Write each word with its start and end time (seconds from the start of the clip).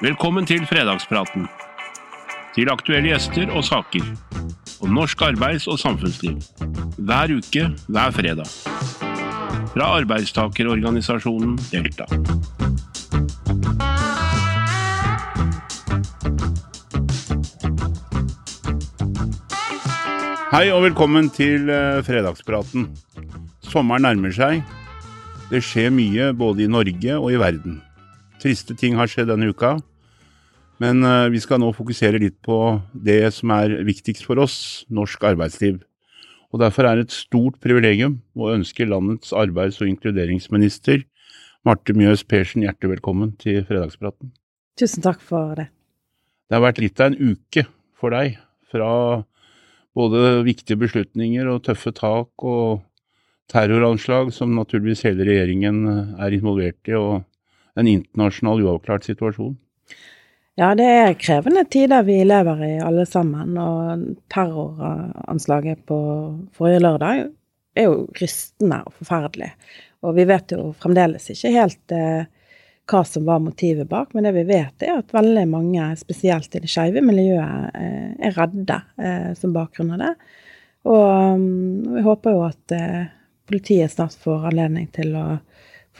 Velkommen 0.00 0.46
til 0.48 0.62
fredagspraten. 0.64 1.42
Til 2.54 2.70
aktuelle 2.72 3.10
gjester 3.10 3.50
og 3.52 3.64
saker. 3.64 4.06
Om 4.80 4.94
norsk 4.96 5.22
arbeids- 5.26 5.68
og 5.68 5.76
samfunnsliv. 5.78 6.38
Hver 6.96 7.34
uke, 7.36 7.66
hver 7.88 8.14
fredag. 8.16 8.48
Fra 9.74 9.90
arbeidstakerorganisasjonen 10.00 11.58
Delta. 11.68 12.08
Hei 20.50 20.64
og 20.74 20.82
velkommen 20.82 21.28
til 21.30 21.68
eh, 21.70 22.00
fredagspraten. 22.02 22.88
Sommeren 23.68 24.08
nærmer 24.08 24.32
seg. 24.34 24.64
Det 25.52 25.60
skjer 25.62 25.92
mye 25.94 26.32
både 26.34 26.64
i 26.64 26.72
Norge 26.72 27.20
og 27.20 27.30
i 27.30 27.38
verden. 27.38 27.78
Triste 28.40 28.76
ting 28.78 28.96
har 28.96 29.10
skjedd 29.10 29.28
denne 29.28 29.50
uka. 29.52 29.76
Men 30.80 31.04
eh, 31.04 31.28
vi 31.32 31.40
skal 31.42 31.60
nå 31.60 31.70
fokusere 31.76 32.20
litt 32.22 32.38
på 32.44 32.56
det 32.96 33.22
som 33.36 33.52
er 33.52 33.80
viktigst 33.84 34.24
for 34.24 34.40
oss, 34.40 34.86
norsk 34.88 35.26
arbeidsliv. 35.32 35.82
Og 36.50 36.62
Derfor 36.62 36.88
er 36.88 36.98
det 36.98 37.08
et 37.08 37.14
stort 37.14 37.60
privilegium 37.62 38.18
å 38.34 38.50
ønske 38.54 38.88
landets 38.88 39.34
arbeids- 39.36 39.78
og 39.82 39.90
inkluderingsminister 39.92 41.04
Marte 41.68 41.94
Mjøs 41.94 42.24
Persen 42.24 42.64
hjertelig 42.64 42.96
velkommen 42.96 43.34
til 43.38 43.60
fredagspraten. 43.68 44.32
Tusen 44.80 45.04
takk 45.04 45.20
for 45.20 45.52
det. 45.58 45.68
Det 46.48 46.56
har 46.56 46.64
vært 46.64 46.80
litt 46.82 47.00
av 47.00 47.12
en 47.12 47.34
uke 47.36 47.66
for 48.00 48.16
deg. 48.16 48.40
Fra 48.72 48.90
både 49.94 50.40
viktige 50.46 50.80
beslutninger 50.80 51.50
og 51.50 51.64
tøffe 51.66 51.92
tak 51.94 52.46
og 52.46 52.80
terroranslag, 53.50 54.30
som 54.32 54.54
naturligvis 54.56 55.04
hele 55.04 55.26
regjeringen 55.26 55.84
er 56.16 56.34
involvert 56.34 56.88
i, 56.88 56.96
og 56.96 57.26
en 57.78 57.90
internasjonal 57.90 58.62
uavklart 58.64 59.06
situasjon. 59.06 59.54
Ja, 60.58 60.72
det 60.76 60.84
er 60.84 61.14
krevende 61.16 61.62
tider 61.70 62.02
vi 62.04 62.18
lever 62.26 62.64
i 62.66 62.72
alle 62.84 63.06
sammen. 63.08 63.54
Og 63.56 64.02
terroranslaget 64.32 65.86
på 65.88 66.00
forrige 66.56 66.82
lørdag 66.84 67.22
er 67.78 67.86
jo 67.86 68.02
rystende 68.18 68.82
og 68.86 68.96
forferdelig. 68.98 69.52
Og 70.04 70.16
vi 70.16 70.26
vet 70.28 70.52
jo 70.52 70.70
fremdeles 70.80 71.30
ikke 71.32 71.54
helt 71.54 71.94
eh, 71.96 72.28
hva 72.90 73.02
som 73.06 73.26
var 73.28 73.42
motivet 73.44 73.88
bak, 73.88 74.14
men 74.14 74.26
det 74.26 74.34
vi 74.34 74.44
vet 74.48 74.84
er 74.84 74.98
at 74.98 75.14
veldig 75.14 75.46
mange, 75.48 75.88
spesielt 76.00 76.54
i 76.56 76.62
det 76.64 76.70
skeive 76.70 77.02
miljøet, 77.04 77.70
eh, 77.78 78.12
er 78.26 78.36
redde 78.36 78.80
eh, 78.98 79.30
som 79.38 79.54
bakgrunn 79.54 79.94
av 79.94 80.02
det. 80.02 80.12
Og 80.90 81.36
um, 81.36 81.94
vi 81.94 82.02
håper 82.04 82.34
jo 82.34 82.44
at 82.46 82.74
eh, 82.74 83.02
politiet 83.48 83.92
snart 83.92 84.16
får 84.16 84.48
anledning 84.50 84.88
til 84.94 85.12
å 85.18 85.26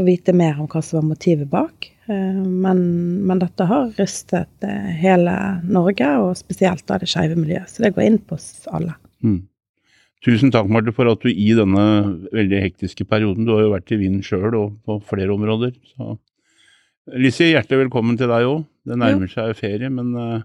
få 0.00 0.08
vite 0.08 0.34
mer 0.36 0.58
om 0.60 0.68
hva 0.70 0.82
som 0.84 1.02
var 1.02 1.10
motivet 1.12 1.50
bak. 1.50 1.92
Men, 2.10 2.80
men, 3.22 3.38
dette 3.38 3.66
har 3.70 3.92
rystet 3.94 4.64
hele 4.98 5.34
Norge, 5.62 6.08
og 6.24 6.32
spesielt 6.40 6.82
da 6.88 6.98
det 6.98 7.06
skeive 7.10 7.36
miljøet. 7.38 7.70
Så 7.70 7.84
det 7.84 7.92
går 7.94 8.08
inn 8.08 8.18
på 8.18 8.34
oss 8.34 8.66
alle. 8.72 8.96
Mm. 9.22 9.44
Tusen 10.24 10.52
takk, 10.52 10.68
Marte, 10.68 10.92
for 10.92 11.08
at 11.08 11.22
du 11.24 11.30
i 11.30 11.52
denne 11.56 11.84
veldig 12.28 12.58
hektiske 12.60 13.06
perioden 13.08 13.46
Du 13.48 13.54
har 13.54 13.62
jo 13.64 13.72
vært 13.72 13.92
i 13.94 14.00
vinden 14.02 14.24
sjøl 14.24 14.52
og 14.52 14.74
på 14.84 14.98
flere 15.08 15.32
områder. 15.32 15.72
Så 15.94 16.16
Lissi, 17.16 17.48
hjertelig 17.54 17.86
velkommen 17.86 18.18
til 18.20 18.28
deg 18.30 18.44
òg. 18.46 18.66
Det 18.86 18.98
nærmer 19.00 19.26
jo. 19.26 19.32
seg 19.32 19.56
ferie, 19.58 19.88
men 19.90 20.12
uh, 20.14 20.42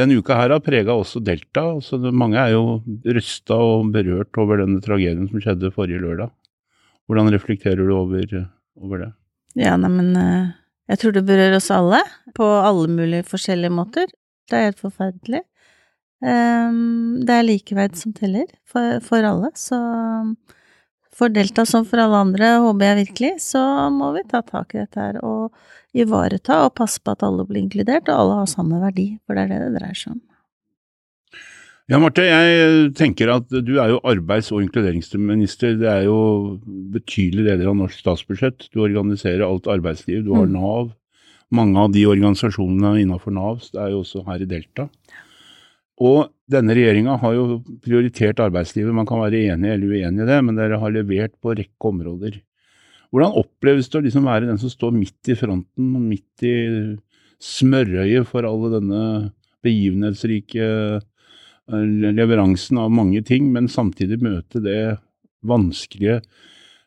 denne 0.00 0.16
uka 0.16 0.38
her 0.38 0.54
har 0.54 0.64
prega 0.64 0.96
også 0.96 1.20
Delta. 1.24 1.66
Det, 1.76 2.12
mange 2.16 2.40
er 2.40 2.54
jo 2.54 2.80
rysta 3.04 3.58
og 3.60 3.92
berørt 3.94 4.40
over 4.40 4.62
denne 4.64 4.80
tragedien 4.84 5.28
som 5.28 5.44
skjedde 5.44 5.74
forrige 5.76 6.00
lørdag. 6.02 6.32
Hvordan 7.06 7.30
reflekterer 7.36 7.84
du 7.84 7.92
over, 7.94 8.24
over 8.80 9.04
det? 9.04 9.10
Ja, 9.56 9.76
neimen 9.80 10.14
eh, 10.20 10.54
Jeg 10.92 11.00
tror 11.02 11.16
det 11.16 11.26
berører 11.26 11.58
oss 11.58 11.70
alle, 11.74 12.02
på 12.36 12.44
alle 12.44 12.88
mulige 12.92 13.26
forskjellige 13.26 13.74
måter. 13.74 14.10
Det 14.46 14.58
er 14.58 14.68
helt 14.68 14.82
forferdelig. 14.82 15.42
Um, 16.24 17.24
det 17.26 17.34
er 17.34 17.44
likeverd 17.44 17.96
som 17.98 18.14
teller 18.16 18.46
for, 18.64 19.02
for 19.04 19.26
alle, 19.26 19.50
så 19.58 19.76
for 21.16 21.32
Delta 21.32 21.64
som 21.68 21.84
for 21.88 22.00
alle 22.00 22.22
andre, 22.26 22.54
håper 22.64 22.86
jeg 22.86 23.00
virkelig, 23.02 23.32
så 23.44 23.60
må 23.92 24.12
vi 24.16 24.24
ta 24.28 24.42
tak 24.44 24.74
i 24.74 24.82
dette 24.82 25.00
her 25.00 25.18
og 25.24 25.56
ivareta 25.96 26.62
og 26.66 26.74
passe 26.76 27.00
på 27.00 27.14
at 27.16 27.24
alle 27.24 27.46
blir 27.48 27.62
inkludert, 27.64 28.08
og 28.08 28.20
alle 28.20 28.40
har 28.42 28.50
samme 28.52 28.80
verdi, 28.82 29.08
for 29.24 29.36
det 29.36 29.46
er 29.46 29.54
det 29.54 29.60
det 29.64 29.78
dreier 29.78 29.96
seg 29.96 30.16
om. 30.16 30.22
Ja, 31.86 32.00
Marte, 32.02 32.24
jeg 32.26 32.88
tenker 32.98 33.30
at 33.30 33.52
du 33.62 33.76
er 33.78 33.92
jo 33.92 34.00
arbeids- 34.02 34.48
og 34.50 34.58
inkluderingsminister. 34.64 35.76
Det 35.78 35.86
er 35.86 36.08
jo 36.08 36.16
betydelige 36.90 37.52
deler 37.52 37.70
av 37.70 37.76
norsk 37.78 38.00
statsbudsjett. 38.02 38.66
Du 38.74 38.80
organiserer 38.82 39.44
alt 39.46 39.68
arbeidsliv, 39.70 40.24
du 40.26 40.32
har 40.34 40.48
mm. 40.50 40.56
Nav. 40.56 40.90
Mange 41.54 41.78
av 41.78 41.94
de 41.94 42.02
organisasjonene 42.10 43.04
innenfor 43.04 43.36
Nav 43.36 43.62
det 43.70 43.78
er 43.84 43.94
jo 43.94 44.02
også 44.02 44.24
her 44.26 44.42
i 44.42 44.50
Delta. 44.50 44.88
Og 46.02 46.26
denne 46.50 46.74
regjeringa 46.74 47.20
har 47.22 47.38
jo 47.38 47.62
prioritert 47.86 48.42
arbeidslivet. 48.42 48.90
Man 48.90 49.06
kan 49.06 49.22
være 49.22 49.46
enig 49.54 49.70
eller 49.70 49.94
uenig 49.94 50.26
i 50.26 50.30
det, 50.34 50.42
men 50.42 50.58
dere 50.58 50.82
har 50.82 50.98
levert 50.98 51.38
på 51.38 51.54
rekke 51.54 51.94
områder. 51.94 52.42
Hvordan 53.14 53.38
oppleves 53.38 53.86
det 53.86 54.02
å 54.02 54.06
liksom 54.10 54.26
være 54.26 54.50
den 54.50 54.58
som 54.58 54.74
står 54.74 54.90
midt 54.90 55.30
i 55.30 55.38
fronten, 55.38 55.98
midt 56.10 56.50
i 56.50 56.56
smørøyet 57.38 58.26
for 58.26 58.42
alle 58.42 58.74
denne 58.74 59.02
begivenhetsrike 59.62 60.66
eh, 60.66 61.04
leveransen 61.66 62.78
av 62.78 62.92
mange 62.94 63.22
ting, 63.26 63.50
men 63.54 63.70
samtidig 63.70 64.20
møte 64.22 64.62
det 64.62 64.96
vanskelige 65.46 66.20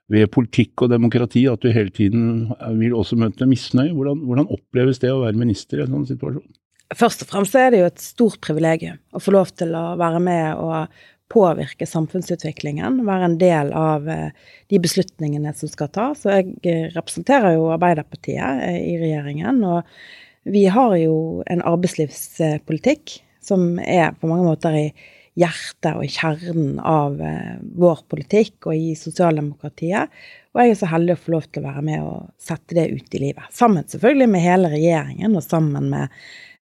ved 0.10 0.32
politikk 0.34 0.86
og 0.86 0.94
demokrati, 0.94 1.44
at 1.52 1.62
du 1.62 1.70
hele 1.74 1.94
tiden 1.94 2.50
vil 2.80 2.96
også 2.98 3.18
møte 3.20 3.48
misnøye. 3.50 3.94
Hvordan, 3.94 4.24
hvordan 4.26 4.50
oppleves 4.56 5.02
det 5.04 5.12
å 5.14 5.22
være 5.22 5.38
minister 5.38 5.80
i 5.80 5.86
en 5.86 5.94
sånn 5.94 6.10
situasjon? 6.10 6.48
Først 6.98 7.22
og 7.22 7.30
fremst 7.30 7.54
er 7.60 7.70
det 7.70 7.84
jo 7.84 7.90
et 7.92 8.02
stort 8.02 8.40
privilegium 8.42 8.98
å 9.14 9.22
få 9.22 9.36
lov 9.36 9.52
til 9.60 9.76
å 9.78 9.94
være 10.00 10.22
med 10.26 10.58
og 10.58 11.02
påvirke 11.30 11.86
samfunnsutviklingen, 11.86 13.04
være 13.06 13.28
en 13.28 13.38
del 13.38 13.70
av 13.78 14.08
eh, 14.10 14.32
de 14.74 14.80
beslutningene 14.82 15.54
som 15.54 15.70
skal 15.70 15.92
tas. 15.94 16.24
Så 16.24 16.34
jeg 16.34 16.56
eh, 16.66 16.88
representerer 16.96 17.54
jo 17.54 17.70
Arbeiderpartiet 17.76 18.64
eh, 18.66 18.80
i 18.82 18.96
regjeringen, 18.98 19.62
og 19.62 20.50
vi 20.50 20.66
har 20.74 20.96
jo 20.98 21.44
en 21.46 21.62
arbeidslivspolitikk 21.70 23.20
som 23.44 23.80
er 23.80 24.14
på 24.20 24.30
mange 24.30 24.48
måter 24.48 24.78
i 24.78 24.86
hjertet 25.40 25.94
og 25.94 26.04
i 26.04 26.12
kjernen 26.12 26.80
av 26.84 27.16
vår 27.80 28.02
politikk 28.12 28.68
og 28.68 28.76
i 28.76 28.92
sosialdemokratiet. 28.98 30.12
Og 30.52 30.62
jeg 30.62 30.74
er 30.74 30.80
så 30.82 30.90
heldig 30.92 31.16
å 31.16 31.22
få 31.22 31.34
lov 31.36 31.46
til 31.48 31.62
å 31.62 31.70
være 31.70 31.84
med 31.86 32.04
og 32.04 32.30
sette 32.42 32.76
det 32.76 32.90
ut 32.92 33.16
i 33.16 33.22
livet. 33.24 33.48
Sammen 33.56 33.88
selvfølgelig 33.88 34.30
med 34.34 34.44
hele 34.44 34.72
regjeringen 34.74 35.38
og 35.38 35.46
sammen 35.46 35.88
med 35.94 36.16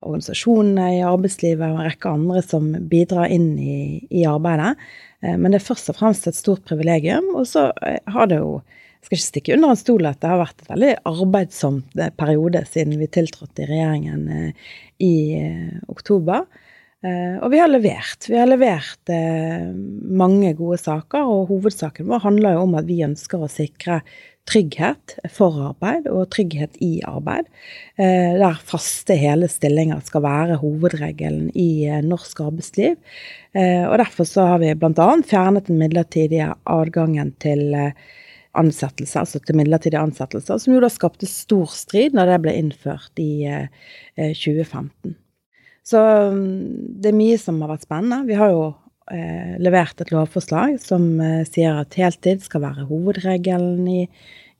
organisasjonene 0.01 0.87
i 0.97 1.01
arbeidslivet 1.05 1.67
og 1.67 1.81
en 1.81 1.89
rekke 1.89 2.13
andre 2.15 2.43
som 2.45 2.69
bidrar 2.91 3.33
inn 3.33 3.53
i, 3.61 3.81
i, 4.09 4.25
arbeidet. 4.29 4.75
Eh, 5.21 5.37
men 5.37 5.53
det 5.53 5.61
er 5.61 5.67
først 5.67 5.93
og 5.93 5.99
fremst 5.99 6.29
et 6.29 6.39
stort 6.39 6.65
privilegium. 6.69 7.29
Og 7.37 7.49
så 7.49 7.69
eh, 7.87 8.01
har 8.09 8.31
det 8.31 8.41
jo 8.41 8.61
skal 9.05 9.17
ikke 9.17 9.27
stikke 9.27 9.55
under 9.57 9.75
en 9.75 9.81
stol 9.81 10.09
at 10.09 10.21
det 10.23 10.33
har 10.33 10.43
vært 10.43 10.65
en 10.65 10.73
veldig 10.75 10.95
arbeidsomt 11.11 12.01
eh, 12.01 12.13
periode 12.21 12.65
siden 12.71 12.99
vi 13.01 13.11
tiltrådte 13.11 13.65
i 13.65 13.71
regjeringen 13.71 14.27
i 15.01 15.15
oktober. 15.89 16.45
Og 17.01 17.47
vi 17.49 17.57
har 17.57 17.71
levert. 17.71 18.27
Vi 18.29 18.37
har 18.37 18.45
levert 18.45 19.09
mange 19.09 20.51
gode 20.59 20.77
saker, 20.77 21.25
og 21.25 21.49
hovedsaken 21.49 22.05
vår 22.11 22.21
handler 22.27 22.59
jo 22.59 22.67
om 22.67 22.75
at 22.77 22.85
vi 22.85 22.99
ønsker 23.07 23.41
å 23.41 23.49
sikre 23.49 24.03
trygghet 24.51 25.17
for 25.33 25.59
arbeid 25.71 26.09
og 26.11 26.31
trygghet 26.35 26.79
i 26.83 26.99
arbeid. 27.07 27.49
Eh, 28.01 28.37
der 28.41 28.59
faste, 28.67 29.17
hele 29.19 29.49
stillinger 29.51 30.03
skal 30.07 30.25
være 30.25 30.59
hovedregelen 30.63 31.51
i 31.55 31.87
eh, 31.87 32.01
norsk 32.07 32.43
arbeidsliv. 32.49 32.97
Eh, 33.53 33.85
og 33.87 33.99
Derfor 34.03 34.29
så 34.29 34.49
har 34.53 34.63
vi 34.63 34.73
bl.a. 34.75 35.11
fjernet 35.27 35.71
den 35.71 35.81
midlertidige 35.83 36.53
adgangen 36.65 37.35
til 37.43 37.77
ansettelse, 38.59 39.21
altså 39.21 39.41
til 39.45 39.59
midlertidige 39.61 40.03
ansettelser, 40.03 40.59
som 40.59 40.75
jo 40.75 40.83
da 40.83 40.91
skapte 40.91 41.29
stor 41.31 41.71
strid 41.71 42.17
når 42.19 42.33
det 42.33 42.39
ble 42.45 42.55
innført 42.59 43.23
i 43.23 43.47
2015. 44.17 45.15
Så 45.87 46.01
mm, 46.35 47.01
det 47.03 47.11
er 47.11 47.19
mye 47.19 47.39
som 47.41 47.61
har 47.63 47.73
vært 47.73 47.87
spennende. 47.89 48.27
Vi 48.29 48.37
har 48.39 48.53
jo 48.53 48.67
eh, 49.13 49.57
levert 49.63 50.01
et 50.03 50.13
lovforslag 50.15 50.77
som 50.83 51.13
eh, 51.23 51.43
sier 51.49 51.81
at 51.83 51.97
heltid 51.99 52.45
skal 52.45 52.65
være 52.67 52.87
hovedregelen 52.91 53.89
i, 53.91 54.05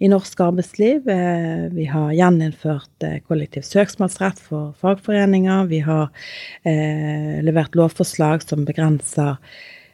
i 0.01 0.11
norsk 0.11 0.41
arbeidsliv. 0.49 1.09
Eh, 1.13 1.69
vi 1.77 1.87
har 1.91 2.15
gjeninnført 2.17 3.07
eh, 3.07 3.21
kollektiv 3.29 3.67
søksmålsrett 3.69 4.41
for 4.43 4.73
fagforeninger. 4.81 5.69
Vi 5.71 5.83
har 5.87 6.09
eh, 6.65 7.39
levert 7.47 7.79
lovforslag 7.79 8.47
som 8.47 8.67
begrenser 8.69 9.39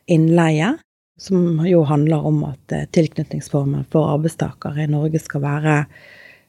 innleie. 0.07 0.77
Som 1.19 1.63
jo 1.67 1.83
handler 1.89 2.27
om 2.29 2.43
at 2.49 2.73
eh, 2.77 2.89
tilknytningsformen 2.93 3.87
for 3.93 4.13
arbeidstakere 4.17 4.85
i 4.85 4.91
Norge 4.93 5.23
skal 5.23 5.45
være 5.47 5.81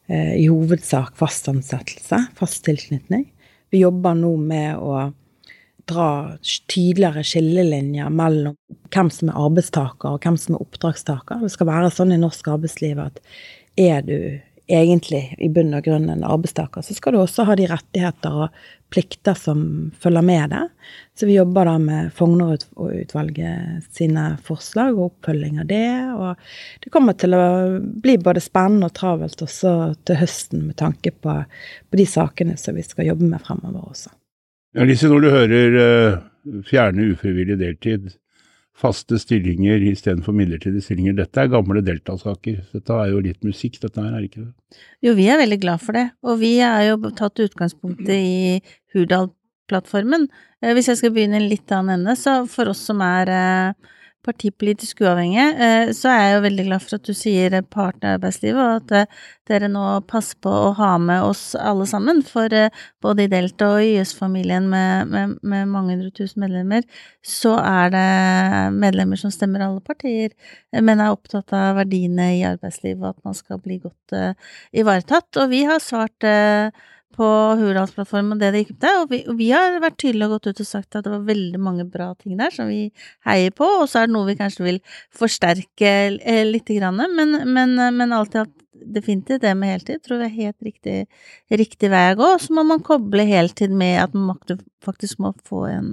i 0.07 0.45
hovedsak 0.47 1.17
fast 1.19 1.49
ansettelse, 1.51 2.15
fast 2.39 2.61
tilknytning. 2.63 3.25
Vi 3.75 3.81
jobber 3.81 4.13
nå 4.15 4.29
med 4.39 4.79
å 4.79 5.09
dra 5.87 6.37
tydeligere 6.71 7.23
skillelinjer 7.27 8.11
mellom 8.13 8.55
hvem 8.93 9.09
som 9.13 9.31
er 9.31 9.39
arbeidstaker 9.39 10.15
og 10.15 10.23
hvem 10.23 10.37
som 10.39 10.55
er 10.55 10.63
oppdragstaker. 10.63 11.43
Det 11.43 11.51
skal 11.53 11.69
være 11.69 11.91
sånn 11.93 12.13
i 12.15 12.19
norsk 12.21 12.49
arbeidsliv 12.55 12.99
at 13.03 13.21
er 13.77 14.03
du 14.07 14.17
egentlig 14.67 15.35
i 15.39 15.47
bunn 15.53 15.75
og 15.77 15.85
grunn 15.85 16.09
en 16.11 16.25
arbeidstaker, 16.27 16.83
så 16.83 16.95
skal 16.95 17.15
du 17.15 17.21
også 17.21 17.45
ha 17.47 17.55
de 17.55 17.67
rettigheter 17.71 18.35
og 18.43 18.57
plikter 18.91 19.35
som 19.39 19.61
følger 19.99 20.23
med 20.23 20.51
det. 20.51 20.63
Så 21.19 21.27
vi 21.27 21.37
jobber 21.37 21.67
da 21.67 21.75
med 21.81 22.11
Fougner-utvalget 22.15 23.87
sine 23.95 24.25
forslag 24.43 24.95
og 24.95 25.09
oppfølging 25.09 25.61
av 25.63 25.69
det. 25.71 25.89
Og 26.15 26.83
det 26.83 26.93
kommer 26.93 27.17
til 27.19 27.35
å 27.35 27.47
bli 27.79 28.17
både 28.23 28.43
spennende 28.43 28.91
og 28.91 28.95
travelt 28.99 29.43
også 29.43 29.73
til 30.07 30.21
høsten 30.21 30.67
med 30.69 30.79
tanke 30.79 31.11
på, 31.15 31.41
på 31.43 31.99
de 31.99 32.07
sakene 32.07 32.55
som 32.59 32.77
vi 32.77 32.85
skal 32.87 33.11
jobbe 33.11 33.27
med 33.27 33.43
fremover 33.43 33.91
også. 33.91 34.13
Ja, 34.77 34.85
Lise, 34.85 35.09
når 35.09 35.23
du 35.23 35.29
hører 35.33 35.77
uh, 35.79 36.63
fjerne 36.67 37.11
ufrivillig 37.13 37.57
deltid, 37.59 38.11
faste 38.77 39.17
stillinger 39.21 39.81
istedenfor 39.89 40.35
midlertidige 40.37 40.85
stillinger. 40.85 41.15
Dette 41.17 41.41
er 41.41 41.49
gamle 41.51 41.81
Delta-saker. 41.85 42.59
Dette 42.75 42.99
er 43.01 43.11
jo 43.11 43.23
litt 43.25 43.41
musikk, 43.47 43.79
dette 43.81 44.03
her, 44.03 44.13
er 44.13 44.21
det 44.21 44.29
ikke 44.29 44.43
det? 44.43 44.81
Jo, 45.05 45.15
vi 45.17 45.27
er 45.31 45.41
veldig 45.41 45.59
glad 45.63 45.83
for 45.83 45.97
det. 45.97 46.05
Og 46.27 46.39
vi 46.43 46.53
har 46.61 46.83
jo 46.85 47.13
tatt 47.17 47.41
utgangspunktet 47.47 48.13
i 48.13 48.61
Hurdal-plattformen. 48.93 50.27
Eh, 50.61 50.73
hvis 50.77 50.91
jeg 50.91 51.01
skal 51.01 51.15
begynne 51.15 51.41
en 51.41 51.49
litt 51.49 51.73
annen 51.73 52.01
ende, 52.01 52.17
så 52.19 52.39
for 52.51 52.73
oss 52.73 52.85
som 52.91 53.01
er 53.05 53.33
eh, 53.33 53.95
partipolitisk 54.27 55.01
uavhengige, 55.05 55.45
eh, 55.55 55.89
så 55.95 56.11
er 56.11 56.21
jeg 56.21 56.33
jo 56.35 56.43
veldig 56.43 56.65
glad 56.67 56.83
for 56.83 56.97
at 56.97 57.07
du 57.07 57.15
sier 57.15 57.55
partene 57.63 58.11
i 58.11 58.17
arbeidslivet, 58.17 58.59
og 58.59 58.81
at 58.81 58.93
eh, 58.97 59.21
dere 59.47 59.69
nå 59.71 59.85
passer 60.09 60.39
på 60.43 60.51
å 60.51 60.73
ha 60.77 60.89
med 61.01 61.23
oss 61.23 61.43
alle 61.57 61.87
sammen. 61.89 62.19
For 62.27 62.53
eh, 62.53 62.73
både 63.03 63.25
i 63.25 63.31
Delta 63.31 63.71
og 63.75 63.85
i 63.85 63.93
YS-familien 63.95 64.67
med, 64.71 65.13
med, 65.13 65.37
med, 65.41 65.71
mange 65.71 65.95
hundre 65.95 66.11
tusen 66.17 66.43
medlemmer, 66.43 66.83
så 67.25 67.55
er 67.61 67.93
det 67.95 68.09
medlemmer 68.75 69.19
som 69.21 69.33
stemmer 69.33 69.65
alle 69.65 69.83
partier, 69.85 70.35
men 70.75 70.99
er 70.99 71.15
opptatt 71.15 71.55
av 71.55 71.79
verdiene 71.79 72.33
i 72.37 72.43
arbeidslivet, 72.47 73.01
og 73.01 73.15
at 73.15 73.31
man 73.31 73.37
skal 73.37 73.63
bli 73.63 73.79
godt 73.83 74.17
ivaretatt. 74.75 75.31
Og 75.41 75.51
vi 75.51 75.63
har 75.67 75.83
svart 75.83 76.27
på 77.17 77.27
Hurdalsplattformen 77.59 78.39
det 78.41 78.51
det 78.53 78.63
gikk 78.63 78.75
til. 78.83 79.01
Og 79.01 79.11
vi, 79.11 79.23
og 79.27 79.39
vi, 79.39 79.49
har 79.55 79.79
vært 79.83 79.99
tydelige 80.03 80.29
og 80.29 80.37
gått 80.37 80.51
ut 80.51 80.63
og 80.63 80.69
sagt 80.69 80.97
at 80.97 81.07
det 81.07 81.13
var 81.15 81.25
veldig 81.27 81.61
mange 81.61 81.87
bra 81.89 82.11
ting 82.19 82.37
der 82.39 82.53
som 82.53 82.69
vi 82.71 82.87
heier 83.27 83.53
på, 83.55 83.67
og 83.81 83.89
så 83.89 84.03
er 84.03 84.09
det 84.09 84.15
noe 84.15 84.29
vi 84.29 84.37
kanskje 84.39 84.67
vil 84.67 84.79
forsterke 85.17 85.93
eh, 86.17 86.45
lite 86.47 86.77
grann. 86.77 87.01
Men, 87.17 87.41
men, 87.49 87.75
men 87.97 88.15
alt 88.15 88.37
i 88.37 88.43
alt 88.43 88.55
definitivt 88.85 89.41
det 89.41 89.53
med 89.57 89.73
heltid 89.73 90.03
tror 90.03 90.21
jeg 90.21 90.31
er 90.31 90.43
helt 90.47 90.65
riktig, 90.65 90.97
riktig 91.49 91.91
vei 91.91 92.03
å 92.11 92.17
gå. 92.19 92.33
Og 92.35 92.43
så 92.43 92.57
må 92.57 92.65
man 92.67 92.83
koble 92.85 93.25
heltid 93.27 93.73
med 93.73 94.01
at 94.03 94.13
man 94.17 94.37
faktisk 94.85 95.21
må 95.23 95.33
få 95.47 95.65
en, 95.71 95.89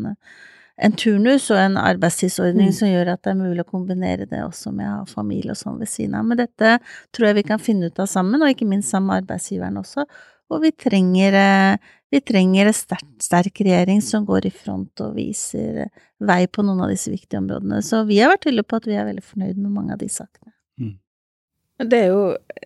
en 0.76 0.96
turnus 0.98 1.48
og 1.54 1.60
en 1.60 1.78
arbeidstidsordning 1.80 2.70
mm. 2.70 2.76
som 2.76 2.90
gjør 2.90 3.14
at 3.14 3.24
det 3.24 3.32
er 3.34 3.40
mulig 3.40 3.64
å 3.64 3.70
kombinere 3.70 4.28
det 4.30 4.44
også 4.44 4.74
med 4.74 4.90
å 4.90 5.00
ha 5.00 5.08
familie 5.08 5.54
og 5.54 5.60
sånn 5.60 5.80
ved 5.80 5.90
siden 5.90 6.18
av. 6.18 6.28
Men 6.28 6.42
dette 6.44 6.76
tror 7.14 7.30
jeg 7.30 7.40
vi 7.40 7.48
kan 7.50 7.62
finne 7.62 7.90
ut 7.90 8.02
av 8.02 8.10
sammen, 8.10 8.42
og 8.42 8.54
ikke 8.54 8.68
minst 8.68 8.92
sammen 8.92 9.12
med 9.12 9.24
arbeidsgiveren 9.24 9.80
også 9.80 10.06
og 10.54 10.64
vi 10.64 10.70
trenger, 10.86 11.36
eh, 11.40 11.92
vi 12.14 12.22
trenger 12.22 12.70
en 12.70 12.76
sterk, 12.76 13.06
sterk 13.22 13.60
regjering 13.66 14.02
som 14.04 14.26
går 14.28 14.48
i 14.48 14.54
front 14.54 15.04
og 15.04 15.16
viser 15.18 15.88
vei 16.22 16.44
på 16.46 16.64
noen 16.64 16.84
av 16.86 16.92
disse 16.92 17.12
viktige 17.12 17.40
områdene. 17.42 17.82
Så 17.82 18.04
vi 18.08 18.20
har 18.22 18.32
vært 18.32 18.46
tydelige 18.46 18.70
på 18.70 18.80
at 18.80 18.86
vi 18.88 18.98
er 18.98 19.08
veldig 19.08 19.24
fornøyd 19.24 19.58
med 19.58 19.74
mange 19.74 19.96
av 19.96 20.02
de 20.02 20.10
sakene. 20.12 20.54
Mm. 20.80 20.94
Det 21.90 21.98
er 22.04 22.12
jo 22.12 22.22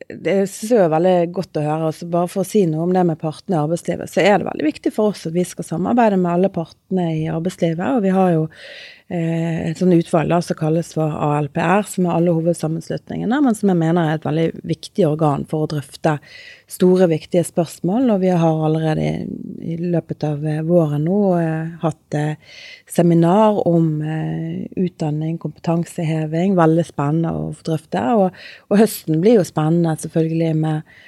det 0.08 0.34
synes 0.48 0.72
jeg 0.72 0.82
er 0.84 0.92
veldig 0.92 1.16
godt 1.36 1.58
å 1.60 1.64
høre. 1.64 1.88
altså 1.90 2.08
Bare 2.12 2.28
for 2.32 2.44
å 2.44 2.48
si 2.48 2.62
noe 2.68 2.84
om 2.84 2.92
det 2.96 3.04
med 3.08 3.20
partene 3.20 3.56
i 3.56 3.60
arbeidslivet, 3.60 4.12
så 4.12 4.22
er 4.24 4.38
det 4.38 4.48
veldig 4.48 4.68
viktig 4.68 4.92
for 4.94 5.12
oss 5.12 5.26
at 5.28 5.34
vi 5.36 5.44
skal 5.48 5.66
samarbeide 5.68 6.20
med 6.20 6.32
alle 6.32 6.52
partene 6.52 7.08
i 7.16 7.26
arbeidslivet. 7.32 7.84
Og 7.96 8.04
vi 8.04 8.12
har 8.14 8.32
jo 8.34 8.46
et 9.08 9.78
sånt 9.80 9.96
utvalg 9.96 10.28
da, 10.28 10.38
som 10.44 10.56
kalles 10.58 10.90
for 10.92 11.14
ALPR, 11.24 11.86
som 11.88 12.04
er 12.04 12.18
alle 12.18 12.34
hovedsammenslutningene, 12.36 13.38
men 13.40 13.56
som 13.56 13.70
jeg 13.72 13.80
mener 13.80 14.04
er 14.04 14.18
et 14.18 14.26
veldig 14.26 14.48
viktig 14.68 15.06
organ 15.08 15.46
for 15.48 15.64
å 15.64 15.70
drøfte 15.72 16.18
store, 16.68 17.08
viktige 17.08 17.44
spørsmål. 17.48 18.10
Og 18.12 18.20
vi 18.22 18.32
har 18.36 18.62
allerede 18.66 19.08
i, 19.64 19.76
løpet 19.80 20.26
av 20.28 20.44
eh, 20.46 20.60
våren 20.66 21.06
nå 21.08 21.20
eh, 21.40 21.74
hatt 21.82 22.16
eh, 22.18 22.56
seminar 22.90 23.62
om 23.68 23.90
eh, 24.02 24.68
utdanning, 24.76 25.38
kompetanseheving. 25.40 26.56
Veldig 26.58 26.86
spennende 26.86 27.32
å 27.32 27.50
drøfte. 27.64 28.04
Og, 28.20 28.42
og, 28.68 28.80
høsten 28.80 29.22
blir 29.24 29.40
jo 29.40 29.46
spennende, 29.48 29.96
selvfølgelig, 30.04 30.54
med, 30.60 30.98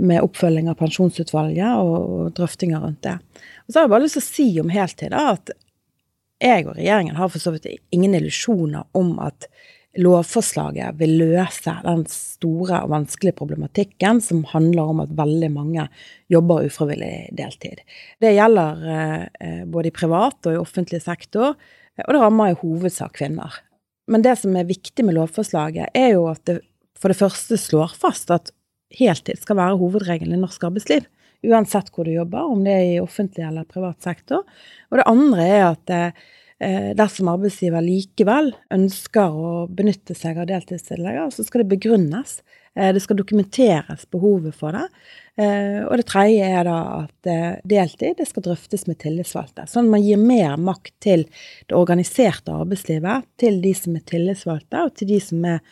med 0.00 0.24
oppfølging 0.24 0.70
av 0.72 0.80
pensjonsutvalget 0.80 1.84
og 1.84 2.30
drøftinger 2.38 2.86
rundt 2.86 3.02
det. 3.04 3.18
Og 3.66 3.72
så 3.72 3.80
har 3.80 3.88
jeg 3.88 3.94
bare 3.98 4.06
lyst 4.06 4.18
til 4.18 4.24
å 4.24 4.30
si 4.30 4.48
om 4.62 4.72
heltid 4.72 5.12
da, 5.12 5.34
at 5.36 5.52
jeg 6.40 6.66
og 6.66 6.78
regjeringen 6.78 7.18
har 7.18 7.30
for 7.32 7.42
så 7.42 7.52
vidt 7.54 7.68
ingen 7.94 8.16
illusjoner 8.18 8.88
om 8.96 9.14
at 9.22 9.48
lovforslaget 9.98 10.98
vil 11.00 11.16
løse 11.18 11.72
den 11.82 12.04
store 12.10 12.84
og 12.84 12.92
vanskelige 12.92 13.34
problematikken 13.40 14.20
som 14.22 14.44
handler 14.52 14.92
om 14.92 15.02
at 15.02 15.16
veldig 15.18 15.50
mange 15.50 15.88
jobber 16.30 16.68
ufrivillig 16.68 17.32
deltid. 17.36 17.82
Det 18.22 18.36
gjelder 18.36 18.84
eh, 18.94 19.64
både 19.66 19.90
i 19.90 19.94
privat 19.94 20.46
og 20.46 20.54
i 20.54 20.60
offentlig 20.60 21.02
sektor, 21.02 21.56
og 22.00 22.14
det 22.14 22.22
rammer 22.22 22.52
i 22.52 22.58
hovedsak 22.60 23.18
kvinner. 23.18 23.58
Men 24.10 24.22
det 24.22 24.36
som 24.40 24.54
er 24.56 24.68
viktig 24.68 25.04
med 25.04 25.18
lovforslaget, 25.18 25.90
er 25.94 26.14
jo 26.14 26.28
at 26.30 26.44
det 26.48 26.60
for 27.00 27.12
det 27.12 27.16
første 27.16 27.56
slår 27.56 27.94
fast 27.96 28.30
at 28.34 28.52
heltid 28.92 29.40
skal 29.40 29.56
være 29.56 29.78
hovedregelen 29.80 30.36
i 30.36 30.40
norsk 30.42 30.66
arbeidsliv. 30.68 31.06
Uansett 31.46 31.88
hvor 31.94 32.04
du 32.08 32.12
jobber, 32.12 32.50
om 32.52 32.62
det 32.66 32.76
er 32.76 32.86
i 32.90 33.00
offentlig 33.00 33.46
eller 33.46 33.68
privat 33.68 34.02
sektor. 34.04 34.44
Og 34.90 35.00
det 35.00 35.08
andre 35.08 35.46
er 35.46 35.66
at 35.70 35.92
eh, 35.96 36.90
dersom 36.98 37.30
arbeidsgiver 37.32 37.84
likevel 37.84 38.52
ønsker 38.76 39.36
å 39.36 39.52
benytte 39.66 40.16
seg 40.18 40.40
av 40.40 40.50
deltidsstillinger, 40.50 41.30
så 41.32 41.46
skal 41.46 41.64
det 41.64 41.72
begrunnes. 41.76 42.40
Eh, 42.76 42.92
det 42.94 43.00
skal 43.00 43.18
dokumenteres 43.18 44.06
behovet 44.10 44.54
for 44.54 44.76
det. 44.76 44.86
Eh, 45.40 45.80
og 45.86 45.96
det 45.98 46.06
tredje 46.10 46.46
er 46.46 46.66
da 46.68 46.76
at 47.00 47.30
eh, 47.30 47.54
deltid 47.66 48.18
det 48.20 48.28
skal 48.28 48.44
drøftes 48.46 48.86
med 48.86 49.00
tillitsvalgte. 49.02 49.66
Sånn 49.70 49.88
at 49.88 49.94
man 49.96 50.04
gir 50.04 50.20
mer 50.20 50.60
makt 50.60 50.94
til 51.02 51.24
det 51.66 51.78
organiserte 51.78 52.54
arbeidslivet, 52.54 53.26
til 53.40 53.58
de 53.64 53.74
som 53.76 53.96
er 53.98 54.04
tillitsvalgte, 54.12 54.84
og 54.84 54.94
til 55.00 55.10
de 55.14 55.22
som 55.24 55.48
er 55.48 55.64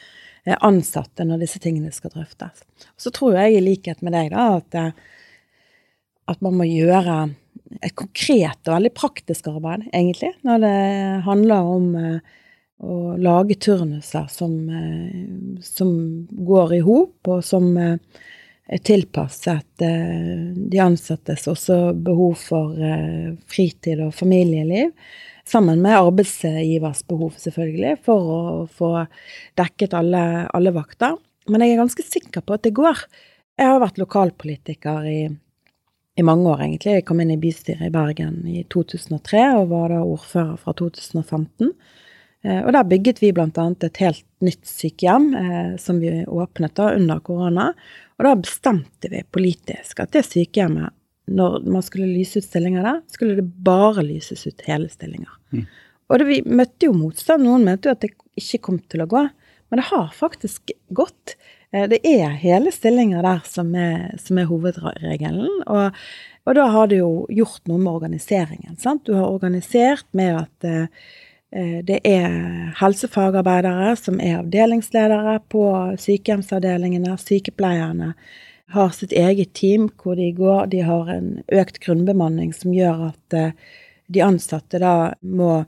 ansatte 0.65 1.27
når 1.29 1.43
disse 1.43 1.61
tingene 1.61 1.91
skal 1.93 2.15
drøftes. 2.15 2.63
Så 2.97 3.13
tror 3.13 3.37
jeg 3.37 3.59
i 3.59 3.65
likhet 3.67 4.01
med 4.01 4.15
deg 4.17 4.31
da 4.33 4.47
at, 4.57 4.77
at 6.29 6.43
man 6.45 6.59
må 6.59 6.67
gjøre 6.69 7.21
et 7.85 7.95
konkret 7.99 8.61
og 8.67 8.75
veldig 8.77 8.93
praktisk 8.97 9.49
arbeid, 9.51 9.87
egentlig, 9.93 10.33
når 10.47 10.65
det 10.65 10.79
handler 11.27 11.71
om 11.77 11.87
eh, 11.99 12.35
å 12.79 12.97
lage 13.21 13.59
turnuser 13.61 14.29
som, 14.33 14.57
eh, 14.73 15.61
som 15.65 15.93
går 16.49 16.79
i 16.79 16.83
hop, 16.87 17.17
og 17.29 17.45
som 17.45 17.71
eh, 17.77 17.97
er 18.69 18.83
tilpasset 18.85 19.81
de 19.81 20.81
ansattes 20.85 21.47
også 21.49 21.95
behov 22.05 22.35
for 22.37 22.75
fritid 23.49 24.03
og 24.05 24.11
familieliv. 24.13 24.91
Sammen 25.49 25.81
med 25.81 25.97
arbeidsgivers 25.97 27.01
behov, 27.09 27.39
selvfølgelig, 27.41 27.95
for 28.05 28.29
å 28.35 28.43
få 28.69 28.91
dekket 29.57 29.97
alle, 29.97 30.21
alle 30.53 30.75
vakter. 30.77 31.17
Men 31.49 31.65
jeg 31.65 31.79
er 31.79 31.81
ganske 31.81 32.05
sikker 32.05 32.45
på 32.45 32.59
at 32.59 32.67
det 32.69 32.75
går. 32.77 33.01
Jeg 33.57 33.73
har 33.73 33.81
vært 33.81 34.03
lokalpolitiker 34.05 35.09
i 35.09 35.19
i 36.19 36.23
mange 36.27 36.51
år, 36.51 36.65
egentlig. 36.65 36.97
Jeg 36.97 37.07
kom 37.07 37.21
inn 37.23 37.31
i 37.31 37.39
bystyret 37.39 37.87
i 37.87 37.95
Bergen 37.95 38.43
i 38.51 38.65
2003 38.75 39.45
og 39.61 39.69
var 39.71 39.93
da 39.93 40.03
ordfører 40.03 40.57
fra 40.59 40.75
2015. 40.75 41.71
Eh, 42.43 42.61
og 42.65 42.73
der 42.75 42.89
bygget 42.91 43.23
vi 43.23 43.31
bl.a. 43.35 43.67
et 43.87 44.01
helt 44.03 44.25
nytt 44.43 44.67
sykehjem 44.67 45.29
eh, 45.39 45.73
som 45.79 46.01
vi 46.03 46.11
åpnet 46.27 46.75
da 46.79 46.91
under 46.97 47.23
korona. 47.23 47.69
Og 48.19 48.27
da 48.27 48.35
bestemte 48.43 49.13
vi 49.13 49.23
politisk 49.31 50.03
at 50.03 50.17
det 50.17 50.25
sykehjemmet, 50.27 50.95
når 51.31 51.61
man 51.71 51.85
skulle 51.87 52.11
lyse 52.11 52.41
ut 52.41 52.49
stillinger 52.49 52.83
der, 52.83 53.03
skulle 53.15 53.39
det 53.39 53.47
bare 53.67 54.03
lyses 54.03 54.43
ut 54.49 54.67
hele 54.67 54.91
stillinger. 54.91 55.31
Mm. 55.55 55.67
Og 56.09 56.19
det, 56.19 56.27
vi 56.33 56.41
møtte 56.49 56.89
jo 56.89 56.97
motstand. 56.97 57.45
Noen 57.47 57.67
mente 57.69 57.91
jo 57.91 57.95
at 57.95 58.03
det 58.03 58.15
ikke 58.39 58.65
kom 58.65 58.83
til 58.91 59.05
å 59.05 59.11
gå. 59.11 59.27
Men 59.69 59.83
det 59.83 59.89
har 59.91 60.09
faktisk 60.15 60.71
gått. 60.89 61.37
Eh, 61.71 61.89
det 61.89 62.01
er 62.07 62.29
hele 62.41 62.73
stillinger 62.73 63.23
der 63.25 63.45
som 63.49 63.75
er, 63.77 64.17
som 64.23 64.41
er 64.41 64.49
hovedregelen. 64.49 65.63
Og, 65.67 65.97
og, 66.47 66.53
da 66.57 66.67
har 66.73 66.89
du 66.89 66.99
jo 66.99 67.13
gjort 67.29 67.69
noe 67.69 67.81
med 67.83 67.93
organiseringen. 67.93 68.79
Sant? 68.81 69.05
Du 69.07 69.15
har 69.19 69.29
organisert 69.29 70.07
med 70.17 70.41
at 70.43 70.69
eh, 70.69 71.09
eh, 71.53 71.79
det 71.85 72.01
er 72.09 72.73
helsefagarbeidere 72.81 73.95
som 74.01 74.21
er 74.25 74.41
avdelingsledere 74.41 75.39
på 75.53 75.65
sykehjemsavdelingene. 76.01 77.19
Sykepleierne 77.21 78.15
har 78.73 78.93
sitt 78.93 79.13
eget 79.17 79.55
team 79.57 79.89
hvor 80.01 80.17
de 80.17 80.31
går. 80.37 80.73
De 80.73 80.85
har 80.85 81.13
en 81.13 81.37
økt 81.53 81.81
grunnbemanning 81.85 82.53
som 82.57 82.73
gjør 82.77 83.11
at 83.13 83.37
de 84.09 84.21
ansatte 84.25 84.81
da 84.81 85.15
må 85.25 85.63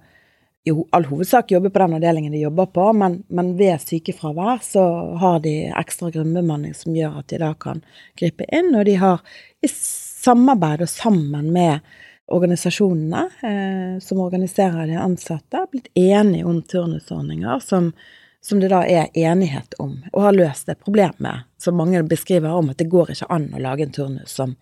all 0.91 1.07
hovedsak 1.09 1.51
jobber 1.51 1.73
på 1.73 1.83
den 1.83 1.97
avdelingen 1.99 2.33
de 2.33 2.43
jobber 2.45 2.67
på, 2.75 2.91
men, 2.93 3.23
men 3.29 3.55
ved 3.59 3.83
sykefravær 3.83 4.63
så 4.65 4.85
har 5.23 5.41
de 5.45 5.55
ekstra 5.71 6.11
grunnbemanning 6.15 6.75
som 6.77 6.97
gjør 6.97 7.21
at 7.21 7.31
de 7.33 7.41
da 7.43 7.55
kan 7.55 7.83
gripe 8.19 8.47
inn. 8.49 8.73
Og 8.75 8.87
de 8.89 8.97
har 9.01 9.25
i 9.63 9.71
samarbeid 9.71 10.85
og 10.87 10.93
sammen 10.93 11.51
med 11.55 11.81
organisasjonene 12.31 13.23
eh, 13.43 14.01
som 14.01 14.21
organiserer 14.23 14.87
de 14.87 14.99
ansatte, 14.99 15.65
blitt 15.71 15.91
enige 15.99 16.47
om 16.47 16.63
turnusordninger 16.63 17.59
som, 17.65 17.91
som 18.41 18.61
det 18.63 18.71
da 18.71 18.85
er 18.87 19.11
enighet 19.19 19.75
om, 19.83 19.97
og 20.13 20.29
har 20.29 20.37
løst 20.37 20.71
det 20.71 20.79
problemet 20.85 21.49
som 21.59 21.77
mange 21.77 22.03
beskriver 22.09 22.55
om 22.55 22.71
at 22.71 22.79
det 22.79 22.89
går 22.93 23.13
ikke 23.15 23.31
an 23.35 23.51
å 23.55 23.63
lage 23.63 23.89
en 23.89 23.97
turnus 23.97 24.39
som, 24.39 24.55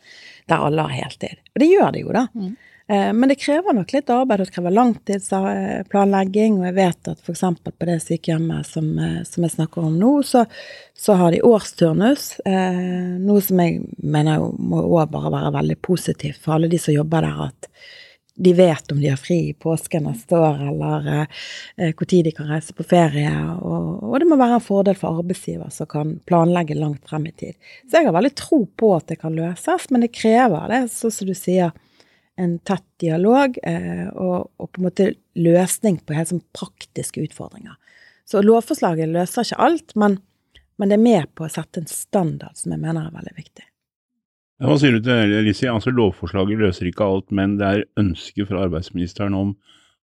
der 0.48 0.64
alle 0.64 0.88
har 0.88 0.96
heltid. 1.04 1.44
Og 1.54 1.62
det 1.62 1.70
gjør 1.74 1.92
det 1.94 2.02
jo, 2.06 2.16
da. 2.16 2.24
Mm. 2.32 2.56
Eh, 2.88 3.12
men 3.12 3.28
det 3.28 3.38
krever 3.42 3.76
nok 3.76 3.92
litt 3.92 4.10
arbeid, 4.10 4.40
og 4.40 4.48
det 4.48 4.54
krever 4.54 4.76
langtidsplanlegging. 4.76 6.58
Og 6.60 6.66
jeg 6.70 6.76
vet 6.78 7.12
at 7.12 7.20
f.eks. 7.20 7.44
på 7.64 7.88
det 7.90 7.98
sykehjemmet 8.04 8.68
som, 8.68 8.90
eh, 8.98 9.20
som, 9.28 9.44
jeg 9.44 9.56
snakker 9.58 9.90
om 9.90 9.98
nå, 10.00 10.12
så, 10.24 10.46
så 10.96 11.18
har 11.20 11.34
de 11.34 11.44
årsturnus. 11.44 12.30
Eh, 12.48 12.82
noe 13.20 13.44
som 13.44 13.60
jeg 13.64 13.82
mener 14.00 14.50
må 14.58 14.82
òg 14.88 15.12
bare 15.12 15.34
være 15.36 15.54
veldig 15.60 15.80
positivt 15.84 16.40
for 16.42 16.56
alle 16.56 16.72
de 16.72 16.80
som 16.80 16.96
jobber 16.96 17.28
der. 17.28 17.48
at 17.50 17.72
de 18.40 18.52
vet 18.54 18.92
om 18.92 19.00
de 19.00 19.08
har 19.08 19.18
fri 19.18 19.36
i 19.48 19.54
påsken 19.54 20.04
neste 20.06 20.38
år, 20.38 20.60
eller 20.70 21.08
eh, 21.76 22.04
tid 22.06 22.24
de 22.24 22.32
kan 22.32 22.46
reise 22.46 22.72
på 22.72 22.86
ferie. 22.86 23.32
Og, 23.58 24.04
og, 24.04 24.14
det 24.20 24.28
må 24.30 24.38
være 24.38 24.60
en 24.60 24.64
fordel 24.64 24.94
for 24.98 25.18
arbeidsgiver 25.18 25.72
som 25.74 25.88
kan 25.90 26.12
planlegge 26.28 26.78
langt 26.78 27.02
frem 27.10 27.26
i 27.26 27.34
tid. 27.34 27.58
Så 27.90 27.98
jeg 27.98 28.06
har 28.06 28.14
veldig 28.14 28.34
tro 28.38 28.60
på 28.78 28.92
at 28.94 29.10
det 29.10 29.18
kan 29.24 29.34
løses, 29.34 29.88
men 29.90 30.06
det 30.06 30.14
krever 30.14 30.70
det, 30.70 30.84
sånn 30.94 31.14
som 31.18 31.30
du 31.30 31.34
sier, 31.34 31.74
en 32.38 32.58
tett 32.66 32.86
dialog 33.02 33.56
eh, 33.66 34.06
og, 34.14 34.50
og, 34.58 34.70
på 34.70 34.80
en 34.80 34.86
måte 34.86 35.08
løsning 35.38 35.98
på 36.06 36.16
helt 36.16 36.30
sånn 36.30 36.44
praktiske 36.56 37.22
utfordringer. 37.24 37.74
Så 38.28 38.42
lovforslaget 38.44 39.10
løser 39.10 39.46
ikke 39.46 39.62
alt, 39.64 39.94
men, 39.98 40.18
men 40.78 40.92
det 40.92 40.98
er 40.98 41.04
med 41.04 41.32
på 41.34 41.46
å 41.46 41.52
sette 41.52 41.82
en 41.82 41.90
standard 41.90 42.58
som 42.60 42.74
jeg 42.74 42.82
mener 42.82 43.08
er 43.08 43.16
veldig 43.16 43.34
viktig. 43.36 43.66
Hva 44.58 44.74
sier 44.78 44.96
du 44.96 45.02
til 45.06 45.30
det, 45.30 45.42
Lissi? 45.46 45.68
Altså, 45.70 45.92
lovforslaget 45.94 46.58
løser 46.58 46.90
ikke 46.90 47.06
alt, 47.06 47.28
men 47.34 47.56
det 47.60 47.66
er 47.68 47.86
ønske 48.00 48.46
fra 48.48 48.64
arbeidsministeren 48.66 49.36
om 49.38 49.54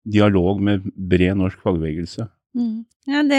dialog 0.03 0.59
med 0.63 0.87
bred 0.95 1.37
norsk 1.39 1.61
fagbevegelse. 1.63 2.27
Mm. 2.57 2.83
Ja, 3.07 3.21
det 3.25 3.37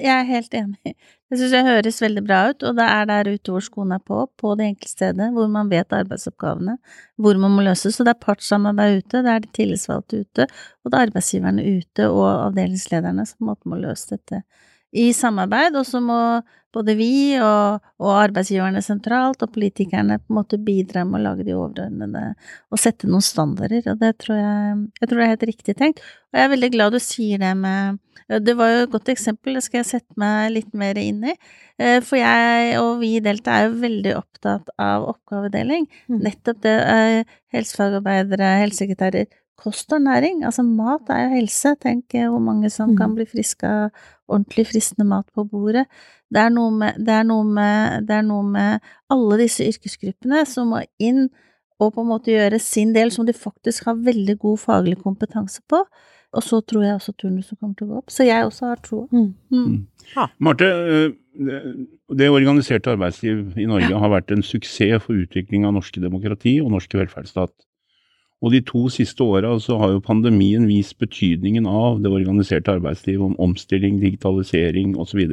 jeg 0.00 0.12
er 0.14 0.26
helt 0.26 0.54
enig. 0.56 0.78
i. 0.88 0.94
Det 1.28 1.38
syns 1.38 1.52
jeg 1.52 1.66
høres 1.66 2.00
veldig 2.02 2.22
bra 2.24 2.38
ut, 2.50 2.64
og 2.64 2.78
det 2.78 2.86
er 2.88 3.04
der 3.10 3.28
ute 3.34 3.52
hvor 3.52 3.64
skoen 3.64 3.92
er 3.92 4.00
på, 4.00 4.22
på 4.40 4.54
det 4.56 4.70
enkeltstedet, 4.72 5.28
hvor 5.34 5.50
man 5.52 5.68
vet 5.70 5.92
arbeidsoppgavene, 5.92 6.78
hvor 7.20 7.36
man 7.42 7.52
må 7.54 7.66
løses. 7.66 7.98
Så 7.98 8.06
det 8.08 8.14
er 8.14 8.24
partssamarbeid 8.24 9.02
ute, 9.02 9.22
det 9.26 9.34
er 9.34 9.44
de 9.44 9.52
tillitsvalgte 9.58 10.22
ute, 10.24 10.48
og 10.82 10.90
det 10.90 10.98
er 10.98 11.10
arbeidsgiverne 11.10 11.66
ute 11.76 12.08
og 12.08 12.26
avdelingslederne 12.48 13.26
som 13.28 13.52
må 13.52 13.80
løse 13.82 14.16
dette 14.16 14.42
i 14.92 15.10
samarbeid, 15.12 15.76
og 15.76 15.86
så 15.86 16.00
må 16.00 16.18
både 16.74 16.94
vi 16.98 17.12
og, 17.40 17.84
og, 18.00 18.10
arbeidsgiverne 18.12 18.80
sentralt 18.84 19.40
og 19.44 19.52
politikerne 19.54 20.18
på 20.20 20.32
en 20.32 20.38
måte 20.38 20.58
bidra 20.60 21.04
med 21.08 21.20
å 21.20 21.24
lage 21.30 21.46
de 21.46 21.54
overordnede 21.56 22.24
og 22.68 22.80
sette 22.80 23.08
noen 23.08 23.24
standarder, 23.24 23.86
og 23.92 24.02
det 24.02 24.14
tror 24.22 24.36
jeg, 24.36 24.74
jeg 25.00 25.08
tror 25.08 25.20
det 25.20 25.24
er 25.26 25.32
helt 25.32 25.48
riktig 25.50 25.76
tenkt. 25.78 26.04
Og 26.28 26.38
jeg 26.38 26.44
er 26.44 26.52
veldig 26.52 26.70
glad 26.74 26.94
du 26.94 27.00
sier 27.00 27.40
det 27.40 27.54
med 27.56 27.98
Det 28.44 28.52
var 28.58 28.68
jo 28.68 28.80
et 28.84 28.92
godt 28.92 29.08
eksempel, 29.08 29.56
det 29.56 29.64
skal 29.64 29.80
jeg 29.80 29.90
sette 29.94 30.20
meg 30.20 30.52
litt 30.52 30.74
mer 30.76 31.00
inn 31.00 31.22
i. 31.24 31.34
Eh, 31.80 32.02
for 32.04 32.20
jeg 32.20 32.74
og 32.82 32.98
vi 33.00 33.14
i 33.16 33.24
Delta 33.24 33.56
er 33.56 33.68
jo 33.68 33.78
veldig 33.80 34.12
opptatt 34.18 34.68
av 34.76 35.06
oppgavedeling. 35.08 35.88
Mm. 36.12 36.18
Nettopp 36.26 36.60
det 36.66 36.76
eh, 36.92 37.36
helsefagarbeidere, 37.56 38.50
helsesekretærer 38.66 39.32
kost 39.58 39.92
og 39.92 40.04
næring. 40.04 40.44
Altså, 40.46 40.62
mat 40.62 41.10
er 41.12 41.26
jo 41.26 41.34
helse. 41.36 41.74
Tenk 41.82 42.14
hvor 42.14 42.42
mange 42.42 42.70
som 42.70 42.94
kan 42.96 43.12
mm. 43.12 43.18
bli 43.18 43.26
friske 43.32 43.68
av 43.68 44.06
ordentlig 44.28 44.68
fristende 44.70 45.08
mat 45.08 45.26
på 45.34 45.44
bordet. 45.48 45.86
Det 46.28 46.40
er, 46.42 46.52
noe 46.52 46.70
med, 46.74 46.98
det, 47.00 47.14
er 47.14 47.44
med, 47.44 48.06
det 48.08 48.16
er 48.18 48.24
noe 48.26 48.44
med, 48.44 48.88
alle 49.10 49.38
disse 49.40 49.64
yrkesgruppene 49.64 50.44
som 50.46 50.74
må 50.74 50.82
inn 51.00 51.28
og 51.78 51.94
på 51.94 52.02
en 52.02 52.10
måte 52.10 52.32
gjøre 52.32 52.58
sin 52.60 52.90
del, 52.94 53.12
som 53.14 53.26
de 53.26 53.32
faktisk 53.32 53.86
har 53.86 54.00
veldig 54.02 54.34
god 54.42 54.58
faglig 54.58 54.96
kompetanse 54.98 55.62
på. 55.70 55.84
Og 56.36 56.44
så 56.44 56.58
tror 56.60 56.82
jeg 56.84 56.96
også 56.98 57.14
turnusen 57.16 57.56
kommer 57.56 57.76
til 57.78 57.86
å 57.86 57.92
gå 57.92 58.00
opp. 58.02 58.10
Så 58.12 58.26
jeg 58.26 58.44
også 58.44 58.66
har 58.68 58.80
troa. 58.84 59.06
Mm. 59.14 59.30
Mm. 59.54 60.26
Marte, 60.44 60.66
eh, 60.68 61.68
det 62.18 62.28
organiserte 62.28 62.92
arbeidsliv 62.92 63.56
i 63.56 63.68
Norge 63.70 64.02
har 64.02 64.12
vært 64.12 64.34
en 64.34 64.44
suksess 64.44 65.06
for 65.06 65.16
utvikling 65.16 65.64
av 65.64 65.76
norske 65.78 66.02
demokrati 66.02 66.58
og 66.60 66.74
norsk 66.74 66.98
velferdsstat. 66.98 67.54
Og 68.38 68.54
de 68.54 68.60
to 68.62 68.84
siste 68.92 69.24
åra 69.24 69.50
så 69.62 69.78
har 69.80 69.92
jo 69.92 70.04
pandemien 70.04 70.68
vist 70.70 70.94
betydningen 71.02 71.66
av 71.66 71.98
det 72.02 72.12
organiserte 72.12 72.70
arbeidslivet, 72.76 73.24
om 73.24 73.38
omstilling, 73.48 73.98
digitalisering 74.02 74.94
osv. 75.00 75.24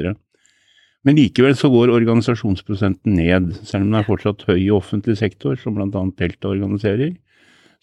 Men 1.06 1.20
likevel 1.20 1.54
så 1.58 1.70
går 1.70 1.94
organisasjonsprosenten 1.94 3.20
ned, 3.20 3.52
selv 3.62 3.86
om 3.86 3.92
den 3.92 4.00
er 4.00 4.08
fortsatt 4.08 4.48
høy 4.50 4.58
i 4.58 4.74
offentlig 4.74 5.20
sektor, 5.22 5.54
som 5.62 5.78
bl.a. 5.78 6.06
Delta 6.18 6.50
organiserer. 6.50 7.14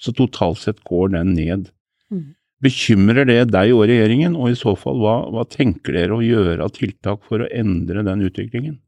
Så 0.02 0.11
totalt 0.19 0.59
sett 0.59 0.83
går 0.83 1.14
den 1.14 1.37
ned. 1.37 1.69
Mm. 2.11 2.33
Bekymrer 2.62 3.26
det 3.26 3.52
deg 3.55 3.71
og 3.76 3.87
regjeringen, 3.87 4.35
og 4.35 4.50
i 4.50 4.59
så 4.59 4.75
fall, 4.79 4.99
hva, 5.02 5.21
hva 5.31 5.47
tenker 5.47 5.95
dere 5.95 6.19
å 6.19 6.25
gjøre 6.25 6.67
av 6.67 6.75
tiltak 6.75 7.23
for 7.29 7.45
å 7.45 7.50
endre 7.55 8.02
den 8.07 8.26
utviklingen? 8.26 8.81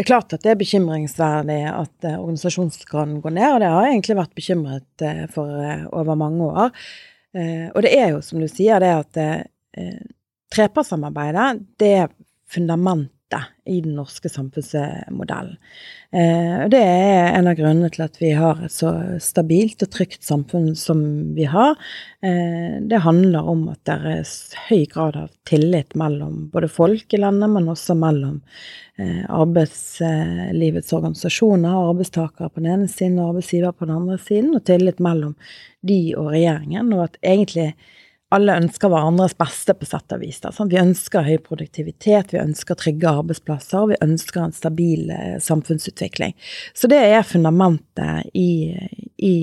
Det 0.00 0.06
er 0.06 0.14
klart 0.14 0.32
at 0.32 0.40
det 0.40 0.54
er 0.54 0.56
bekymringsverdig 0.56 1.58
at 1.68 2.06
eh, 2.08 2.14
organisasjonsgraden 2.16 3.18
går 3.20 3.34
ned, 3.36 3.48
og 3.52 3.58
det 3.60 3.68
har 3.68 3.82
jeg 3.84 3.92
egentlig 3.98 4.14
vært 4.16 4.38
bekymret 4.38 5.02
eh, 5.04 5.26
for 5.28 5.58
eh, 5.60 5.82
over 5.92 6.16
mange 6.16 6.46
år. 6.48 6.78
Og 7.36 7.84
det 7.84 7.90
er 7.94 8.08
jo 8.14 8.22
som 8.24 8.40
du 8.40 8.46
sier, 8.48 8.80
det 8.80 8.88
at 8.90 9.18
trepartssamarbeidet, 10.50 11.60
det 11.78 11.90
er 12.00 12.08
fundament 13.30 13.56
i 13.70 13.80
den 13.80 13.94
norske 13.94 14.28
samfunnsmodellen. 14.28 15.56
Eh, 16.12 16.68
det 16.68 16.78
er 16.80 17.36
en 17.36 17.46
av 17.46 17.54
grunnene 17.54 17.90
til 17.90 18.02
at 18.02 18.16
vi 18.18 18.32
har 18.34 18.58
et 18.64 18.72
så 18.72 19.18
stabilt 19.20 19.82
og 19.82 19.90
trygt 19.92 20.24
samfunn 20.24 20.74
som 20.74 21.34
vi 21.36 21.44
har. 21.44 21.76
Eh, 22.22 22.80
det 22.82 23.04
handler 23.04 23.46
om 23.46 23.68
at 23.70 23.78
det 23.86 23.94
er 23.94 24.24
høy 24.68 24.86
grad 24.90 25.16
av 25.16 25.30
tillit 25.46 25.94
mellom 25.94 26.50
både 26.50 26.68
folk 26.68 27.14
i 27.14 27.20
landet, 27.20 27.50
men 27.50 27.70
også 27.70 27.94
mellom 27.94 28.40
eh, 28.98 29.22
arbeidslivets 29.28 30.92
organisasjoner, 30.92 31.70
arbeidstakere 31.70 32.50
på 32.50 32.60
den 32.60 32.72
ene 32.72 32.88
siden 32.88 33.20
og 33.20 33.36
arbeidsgiver 33.36 33.72
på 33.72 33.86
den 33.86 33.96
andre 34.00 34.18
siden, 34.18 34.54
og 34.56 34.64
tillit 34.66 34.98
mellom 34.98 35.36
de 35.86 36.16
og 36.16 36.32
regjeringen. 36.34 36.92
og 36.92 37.04
at 37.06 37.22
egentlig 37.22 37.74
alle 38.34 38.54
ønsker 38.60 38.90
hverandres 38.92 39.34
beste, 39.38 39.74
på 39.74 39.88
sett 39.88 40.14
og 40.14 40.22
vis. 40.22 40.38
Vi 40.70 40.78
ønsker 40.78 41.26
høy 41.26 41.36
produktivitet, 41.42 42.30
vi 42.34 42.38
ønsker 42.42 42.78
trygge 42.78 43.10
arbeidsplasser, 43.10 43.90
vi 43.90 43.98
ønsker 44.06 44.44
en 44.44 44.54
stabil 44.54 45.10
eh, 45.10 45.36
samfunnsutvikling. 45.42 46.36
Så 46.74 46.90
det 46.90 47.00
er 47.10 47.26
fundamentet 47.26 48.30
i, 48.38 48.70
i 49.18 49.34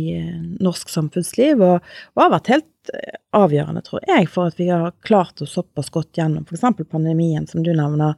norsk 0.64 0.92
samfunnsliv, 0.94 1.60
og, 1.60 1.94
og, 2.16 2.24
har 2.24 2.34
vært 2.38 2.54
helt 2.56 2.96
eh, 2.96 3.20
avgjørende, 3.36 3.84
tror 3.84 4.08
jeg, 4.08 4.32
for 4.32 4.54
at 4.54 4.64
vi 4.64 4.70
har 4.72 4.96
klart 5.04 5.44
oss 5.44 5.58
såpass 5.60 5.92
godt 5.92 6.22
gjennom 6.22 6.48
f.eks. 6.48 6.88
pandemien, 6.88 7.44
som 7.52 7.68
du 7.68 7.74
nevner, 7.76 8.16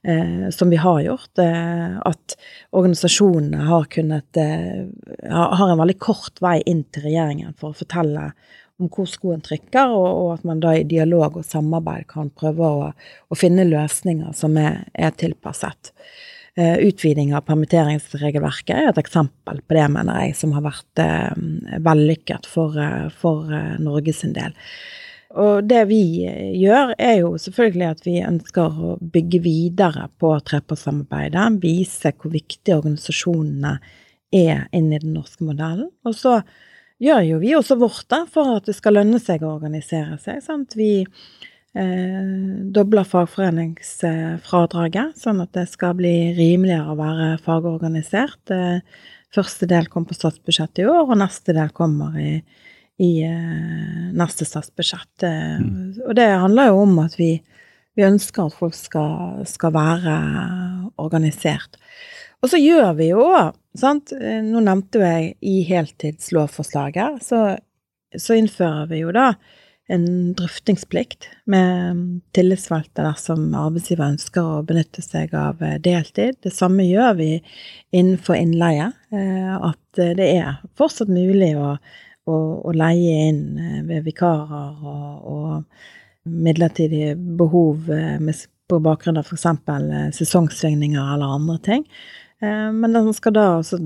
eh, 0.00 0.48
som 0.48 0.72
vi 0.72 0.80
har 0.80 1.04
gjort. 1.04 1.32
Eh, 1.44 2.00
at 2.08 2.40
organisasjonene 2.72 3.68
har 3.68 3.90
kunnet 3.92 4.40
eh, 4.40 4.86
har 5.28 5.68
en 5.68 5.82
veldig 5.84 6.00
kort 6.00 6.40
vei 6.40 6.62
inn 6.64 6.86
til 6.88 7.10
regjeringen 7.10 7.52
for 7.60 7.74
å 7.74 7.84
fortelle 7.84 8.30
om 8.80 8.90
hvor 8.92 9.08
skoen 9.08 9.42
trykker, 9.44 9.92
og, 9.92 10.06
og, 10.06 10.30
at 10.36 10.46
man 10.48 10.60
da 10.60 10.74
i 10.76 10.86
dialog 10.88 11.38
og 11.40 11.46
samarbeid 11.48 12.08
kan 12.10 12.30
prøve 12.36 12.68
å, 12.68 12.90
å 12.92 13.38
finne 13.38 13.68
løsninger 13.68 14.34
som 14.36 14.58
er, 14.60 14.82
er 14.92 15.14
tilpasset. 15.16 15.92
Uh, 16.56 16.78
utviding 16.86 17.34
av 17.36 17.44
permitteringsregelverket 17.48 18.76
er 18.76 18.86
et 18.90 19.00
eksempel 19.00 19.58
på 19.60 19.76
det, 19.76 19.88
mener 19.92 20.22
jeg, 20.24 20.36
som 20.38 20.54
har 20.56 20.64
vært 20.64 21.02
uh, 21.04 21.34
vellykket 21.84 22.48
for, 22.48 22.76
uh, 22.80 23.10
for 23.12 23.52
Norge 23.82 24.14
sin 24.16 24.32
del. 24.36 24.56
Og 25.36 25.66
det 25.68 25.82
vi 25.90 26.24
gjør, 26.56 26.94
er 26.96 27.18
jo 27.18 27.34
selvfølgelig 27.40 27.86
at 27.90 28.06
vi 28.06 28.14
ønsker 28.24 28.78
å 28.88 28.94
bygge 29.00 29.40
videre 29.44 30.06
på 30.20 30.30
trepartssamarbeidet. 30.48 31.58
Vise 31.60 32.14
hvor 32.16 32.32
viktige 32.32 32.78
organisasjonene 32.78 33.74
er 34.32 34.64
inn 34.76 34.88
i 34.94 35.02
den 35.02 35.12
norske 35.18 35.44
modellen. 35.44 35.90
Og 36.08 36.16
så 36.16 36.38
gjør 37.02 37.22
jo 37.26 37.38
vi 37.42 37.54
også 37.56 37.76
vårt 37.80 38.06
da, 38.12 38.20
for 38.30 38.44
at 38.56 38.64
det 38.68 38.76
skal 38.76 38.94
lønne 38.98 39.18
seg 39.22 39.44
å 39.44 39.54
organisere 39.56 40.18
seg. 40.22 40.36
Sant? 40.44 40.76
Vi 40.78 40.92
eh, 41.02 42.24
dobler 42.74 43.04
fagforeningsfradraget, 43.08 45.18
sånn 45.20 45.42
at 45.44 45.52
det 45.56 45.66
skal 45.72 45.92
bli 45.98 46.16
rimeligere 46.36 46.92
å 46.92 47.00
være 47.00 47.26
fagorganisert. 47.44 48.44
Eh, 48.54 48.78
første 49.34 49.64
del 49.68 49.86
kom 49.92 50.04
på 50.08 50.16
statsbudsjettet 50.16 50.84
i 50.84 50.88
år, 50.88 51.04
og 51.04 51.20
neste 51.20 51.50
del 51.56 51.70
kommer 51.76 52.10
i, 52.20 52.32
i 53.02 53.10
eh, 53.26 54.06
neste 54.16 54.44
statsbudsjett. 54.48 55.16
Eh, 55.28 55.56
mm. 55.60 55.86
Og 56.08 56.12
det 56.18 56.28
handler 56.32 56.64
jo 56.72 56.76
om 56.86 56.94
at 57.04 57.14
vi, 57.20 57.32
vi 57.96 58.08
ønsker 58.08 58.40
at 58.46 58.56
folk 58.56 58.76
skal, 58.78 59.44
skal 59.48 59.70
være 59.76 60.14
organisert. 61.02 61.72
Og 62.44 62.52
så 62.52 62.58
gjør 62.60 62.90
vi 62.98 63.06
jo 63.10 63.22
sant? 63.80 64.12
Nå 64.16 64.62
nevnte 64.64 65.02
jeg 65.02 65.36
i 65.44 65.60
heltidslovforslaget, 65.68 67.22
så, 67.24 67.40
så 68.16 68.36
innfører 68.38 68.90
vi 68.90 69.04
jo 69.04 69.14
da 69.14 69.32
en 69.86 70.34
drøftingsplikt 70.34 71.28
med 71.50 72.00
tillitsvalgte 72.34 73.04
dersom 73.06 73.44
arbeidsgiver 73.54 74.08
ønsker 74.08 74.48
å 74.56 74.64
benytte 74.66 75.02
seg 75.04 75.34
av 75.38 75.62
eh, 75.62 75.76
deltid. 75.82 76.40
Det 76.42 76.50
samme 76.54 76.86
gjør 76.88 77.14
vi 77.20 77.28
innenfor 77.94 78.38
innleie. 78.38 78.90
Eh, 79.14 79.52
at 79.54 80.00
det 80.18 80.26
er 80.40 80.58
fortsatt 80.78 81.12
mulig 81.12 81.52
å, 81.54 81.76
å, 82.26 82.40
å 82.66 82.74
leie 82.74 83.28
inn 83.28 83.44
eh, 83.62 83.78
ved 83.86 84.08
vikarer 84.08 84.82
og, 84.82 85.30
og 85.30 86.26
midlertidige 86.26 87.14
behov 87.16 87.90
eh, 87.94 88.18
med, 88.18 88.42
på 88.66 88.82
bakgrunn 88.82 89.22
av 89.22 89.30
f.eks. 89.30 89.46
Eh, 89.46 89.98
sesongsvingninger 90.18 91.14
eller 91.14 91.38
andre 91.38 91.60
ting. 91.62 91.86
Eh, 92.42 92.68
men 92.72 92.96
den 92.96 93.12
skal 93.16 93.36
da 93.36 93.46
også 93.58 93.80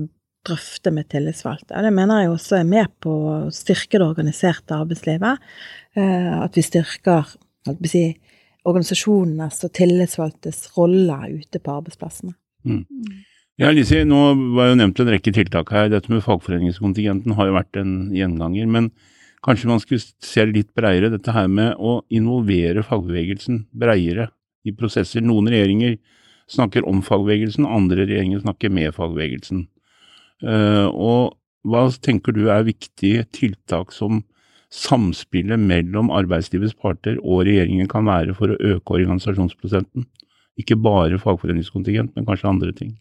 drøfte 0.47 0.93
med 0.93 1.09
tillitsvalgte. 1.11 1.83
Det 1.85 1.93
mener 1.93 2.23
jeg 2.23 2.33
også 2.33 2.57
er 2.59 2.67
med 2.67 2.89
på 3.03 3.11
å 3.29 3.35
styrke 3.53 3.99
det 3.99 4.07
organiserte 4.07 4.73
arbeidslivet. 4.73 5.51
At 5.93 6.55
vi 6.57 6.63
styrker 6.65 7.27
si, 7.85 8.01
organisasjonenes 8.65 9.59
og 9.67 9.73
tillitsvalgtes 9.77 10.63
rolle 10.77 11.17
ute 11.35 11.61
på 11.61 11.75
arbeidsplassene. 11.75 12.33
Mm. 12.65 12.85
Ja, 13.61 13.69
Lise, 13.73 14.03
nå 14.07 14.19
var 14.55 14.71
jo 14.71 14.77
nevnt 14.79 15.01
en 15.01 15.11
rekke 15.11 15.33
tiltak 15.35 15.71
her. 15.73 15.89
Dette 15.91 16.09
med 16.09 16.23
fagforeningskontingenten 16.25 17.35
har 17.37 17.49
jo 17.49 17.57
vært 17.57 17.77
en 17.81 17.95
gjenganger. 18.15 18.69
Men 18.69 18.89
kanskje 19.45 19.69
man 19.69 19.81
skulle 19.83 20.01
se 20.01 20.45
litt 20.49 20.71
bredere 20.77 21.11
dette 21.13 21.35
her 21.35 21.49
med 21.51 21.75
å 21.77 21.99
involvere 22.13 22.85
fagbevegelsen 22.85 23.65
bredere 23.73 24.31
i 24.65 24.73
prosesser. 24.77 25.21
Noen 25.25 25.49
regjeringer 25.51 25.97
snakker 26.51 26.87
om 26.87 27.01
fagbevegelsen, 27.05 27.67
andre 27.67 28.05
regjeringer 28.05 28.43
snakker 28.43 28.73
med 28.73 28.95
fagbevegelsen. 28.95 29.65
Uh, 30.41 30.87
og 30.89 31.37
hva 31.67 31.85
tenker 32.01 32.33
du 32.35 32.47
er 32.49 32.65
viktige 32.65 33.25
tiltak 33.35 33.93
som 33.93 34.23
samspillet 34.71 35.59
mellom 35.59 36.09
arbeidslivets 36.15 36.73
parter 36.79 37.19
og 37.21 37.43
regjeringen 37.45 37.89
kan 37.91 38.07
være 38.07 38.35
for 38.37 38.53
å 38.53 38.59
øke 38.73 38.97
organisasjonsprosenten? 38.97 40.07
Ikke 40.59 40.77
bare 40.79 41.19
fagforeningskontingent, 41.21 42.15
men 42.15 42.27
kanskje 42.27 42.49
andre 42.49 42.75
ting? 42.75 42.95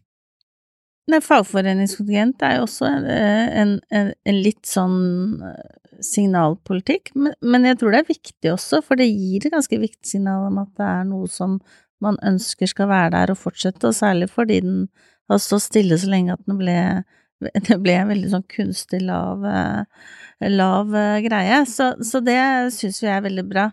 Nei, 1.10 1.18
fagforeningskontingent 1.24 2.42
er 2.46 2.58
jo 2.58 2.66
også 2.66 2.86
en, 2.86 3.06
en, 3.10 3.76
en, 3.90 4.10
en 4.28 4.40
litt 4.44 4.68
sånn 4.68 4.98
eh, 5.42 5.78
signalpolitikk, 6.04 7.10
men, 7.16 7.34
men, 7.42 7.66
jeg 7.66 7.80
tror 7.80 7.94
det 7.94 8.02
er 8.02 8.10
viktig 8.12 8.52
også, 8.52 8.82
for 8.86 9.00
det 9.00 9.08
gir 9.08 9.46
et 9.46 9.54
ganske 9.54 9.80
viktig 9.80 10.06
signal 10.06 10.46
om 10.50 10.60
at 10.62 10.70
det 10.78 10.86
er 10.86 11.08
noe 11.08 11.30
som 11.32 11.58
man 12.04 12.18
ønsker 12.26 12.70
skal 12.70 12.90
være 12.90 13.12
der 13.14 13.32
og 13.34 13.38
fortsette, 13.40 13.88
og 13.88 13.96
særlig 13.96 14.30
fordi 14.32 14.60
den 14.64 14.82
har 15.30 15.40
stått 15.42 15.68
stille 15.68 15.98
så 16.00 16.10
lenge 16.10 16.34
at 16.34 16.44
den 16.46 16.58
ble 16.60 16.78
det 17.68 17.78
ble 17.80 17.94
en 17.96 18.10
veldig 18.10 18.30
sånn 18.34 18.48
kunstig 18.52 18.98
lav, 19.00 19.46
lav 20.44 20.90
greie, 21.24 21.62
så, 21.64 21.94
så 22.04 22.20
det 22.20 22.40
syns 22.76 22.98
vi 23.00 23.08
er 23.08 23.22
veldig 23.24 23.46
bra. 23.48 23.70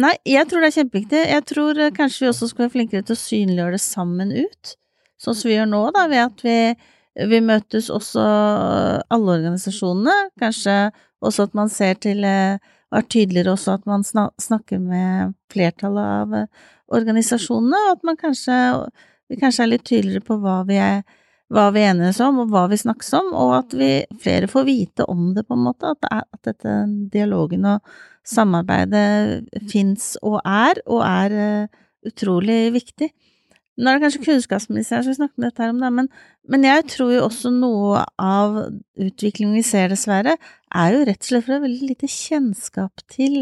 Nei, 0.00 0.14
jeg 0.26 0.48
tror 0.48 0.64
det 0.64 0.70
er 0.70 0.76
kjempeviktig. 0.78 1.20
Jeg 1.28 1.44
tror 1.50 1.82
kanskje 1.94 2.24
vi 2.24 2.30
også 2.30 2.48
skal 2.48 2.64
være 2.64 2.72
flinkere 2.78 3.04
til 3.04 3.14
å 3.14 3.20
synliggjøre 3.20 3.76
det 3.76 3.82
sammen 3.84 4.32
ut 4.32 4.72
sånn 5.24 5.36
som 5.38 5.50
vi 5.50 5.56
gjør 5.56 5.70
nå, 5.70 5.82
da, 5.94 6.04
ved 6.10 6.22
at 6.24 6.44
vi, 6.44 6.58
vi 7.30 7.40
møtes 7.44 7.90
også 7.92 8.24
alle 9.14 9.36
organisasjonene, 9.38 10.16
kanskje 10.40 10.78
også 11.24 11.48
at 11.48 11.56
man 11.56 11.72
ser 11.72 11.98
til 12.02 12.24
er 12.98 13.10
tydeligere 13.10 13.54
også 13.54 13.78
at 13.78 13.84
man 13.90 14.04
snakker 14.04 14.80
med 14.82 15.34
flertallet 15.52 16.14
av 16.20 16.38
eh, 16.38 16.70
organisasjonene, 16.94 17.82
og 17.86 17.98
at 17.98 18.08
man 18.08 18.18
kanskje, 18.20 18.56
vi 19.30 19.38
kanskje 19.40 19.64
er 19.64 19.72
litt 19.72 19.86
tydeligere 19.88 20.24
på 20.26 20.38
hva 20.42 20.62
vi 20.68 20.80
er 20.80 21.04
hva 21.52 21.68
vi 21.74 21.84
enes 21.84 22.18
om, 22.24 22.40
og 22.42 22.52
hva 22.52 22.64
vi 22.70 22.78
snakkes 22.80 23.12
om, 23.18 23.30
og 23.36 23.52
at 23.58 23.74
vi 23.76 23.90
flere 24.22 24.48
får 24.50 24.66
vite 24.66 25.06
om 25.10 25.28
det, 25.36 25.44
på 25.46 25.56
en 25.56 25.66
måte. 25.66 25.92
At, 25.92 26.08
at 26.10 26.48
dette 26.48 26.76
dialogen 27.12 27.66
og 27.68 27.94
samarbeidet 28.26 29.44
fins 29.70 30.14
og 30.24 30.40
er, 30.40 30.80
og 30.88 31.04
er 31.04 31.36
uh, 31.36 31.82
utrolig 32.08 32.72
viktig. 32.74 33.10
Nå 33.74 33.90
er 33.90 33.98
det 33.98 34.04
kanskje 34.04 34.22
kunnskapsministeren 34.28 35.02
som 35.02 35.16
snakker 35.16 35.40
om 35.40 35.46
dette, 35.48 35.62
her 35.62 35.72
om 35.72 35.80
det, 35.82 35.90
men, 35.96 36.08
men 36.46 36.66
jeg 36.66 36.84
tror 36.92 37.10
jo 37.10 37.24
også 37.26 37.50
noe 37.50 38.04
av 38.22 38.60
utviklingen 38.94 39.56
vi 39.58 39.64
ser, 39.66 39.88
dessverre, 39.90 40.36
er 40.70 40.94
jo 40.94 41.00
rett 41.08 41.18
og 41.24 41.28
slett 41.28 41.46
for 41.46 41.54
det 41.54 41.58
er 41.58 41.64
veldig 41.64 41.88
lite 41.90 42.10
kjennskap 42.10 43.02
til 43.10 43.38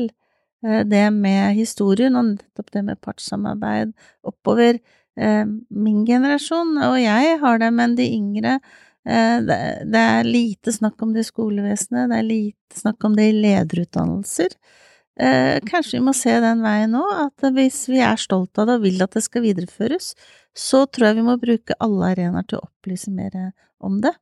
eh, 0.64 0.80
det 0.88 1.04
med 1.12 1.58
historien, 1.58 2.16
og 2.16 2.30
nettopp 2.30 2.72
det 2.72 2.84
med 2.86 3.02
partssamarbeid 3.04 3.92
oppover 4.32 4.78
eh, 4.80 5.44
min 5.44 6.00
generasjon, 6.08 6.78
og 6.88 6.96
jeg 7.02 7.36
har 7.44 7.60
det, 7.60 7.72
men 7.76 7.98
de 8.00 8.08
yngre 8.16 8.56
eh, 8.56 9.36
det, 9.44 10.00
er 10.00 10.30
lite 10.30 10.72
snakk 10.72 11.04
om 11.04 11.12
det 11.12 11.26
i 11.26 11.28
skolevesenet, 11.28 12.08
det 12.08 12.22
er 12.22 12.30
lite 12.30 12.80
snakk 12.80 13.04
om 13.04 13.20
det 13.20 13.28
i 13.28 13.36
lederutdannelser. 13.36 14.56
Eh, 15.20 15.58
kanskje 15.68 15.98
vi 15.98 16.04
må 16.06 16.14
se 16.16 16.32
den 16.40 16.62
veien 16.64 16.94
nå, 16.94 17.02
at 17.26 17.44
hvis 17.52 17.84
vi 17.92 18.00
er 18.00 18.20
stolt 18.20 18.56
av 18.58 18.70
det 18.70 18.78
og 18.78 18.86
vil 18.86 19.04
at 19.04 19.12
det 19.12 19.24
skal 19.26 19.44
videreføres, 19.44 20.14
så 20.56 20.86
tror 20.88 21.10
jeg 21.10 21.20
vi 21.20 21.26
må 21.26 21.36
bruke 21.40 21.76
alle 21.84 22.14
arenaer 22.14 22.46
til 22.48 22.60
å 22.60 22.66
opplyse 22.68 23.12
mer 23.12 23.52
om 23.80 24.00
det. 24.04 24.14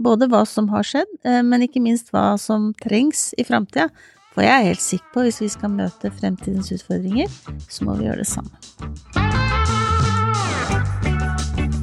Både 0.00 0.30
hva 0.32 0.46
som 0.48 0.70
har 0.72 0.86
skjedd, 0.86 1.12
eh, 1.28 1.42
men 1.44 1.66
ikke 1.66 1.82
minst 1.84 2.08
hva 2.14 2.38
som 2.40 2.72
trengs 2.80 3.34
i 3.36 3.44
framtida. 3.44 3.90
For 4.30 4.46
jeg 4.46 4.54
er 4.54 4.68
helt 4.70 4.84
sikker 4.84 5.12
på 5.12 5.20
at 5.20 5.28
hvis 5.28 5.42
vi 5.42 5.50
skal 5.52 5.74
møte 5.74 6.12
fremtidens 6.14 6.70
utfordringer, 6.72 7.28
så 7.68 7.84
må 7.84 7.98
vi 7.98 8.06
gjøre 8.06 8.22
det 8.22 8.30
samme. 8.30 8.54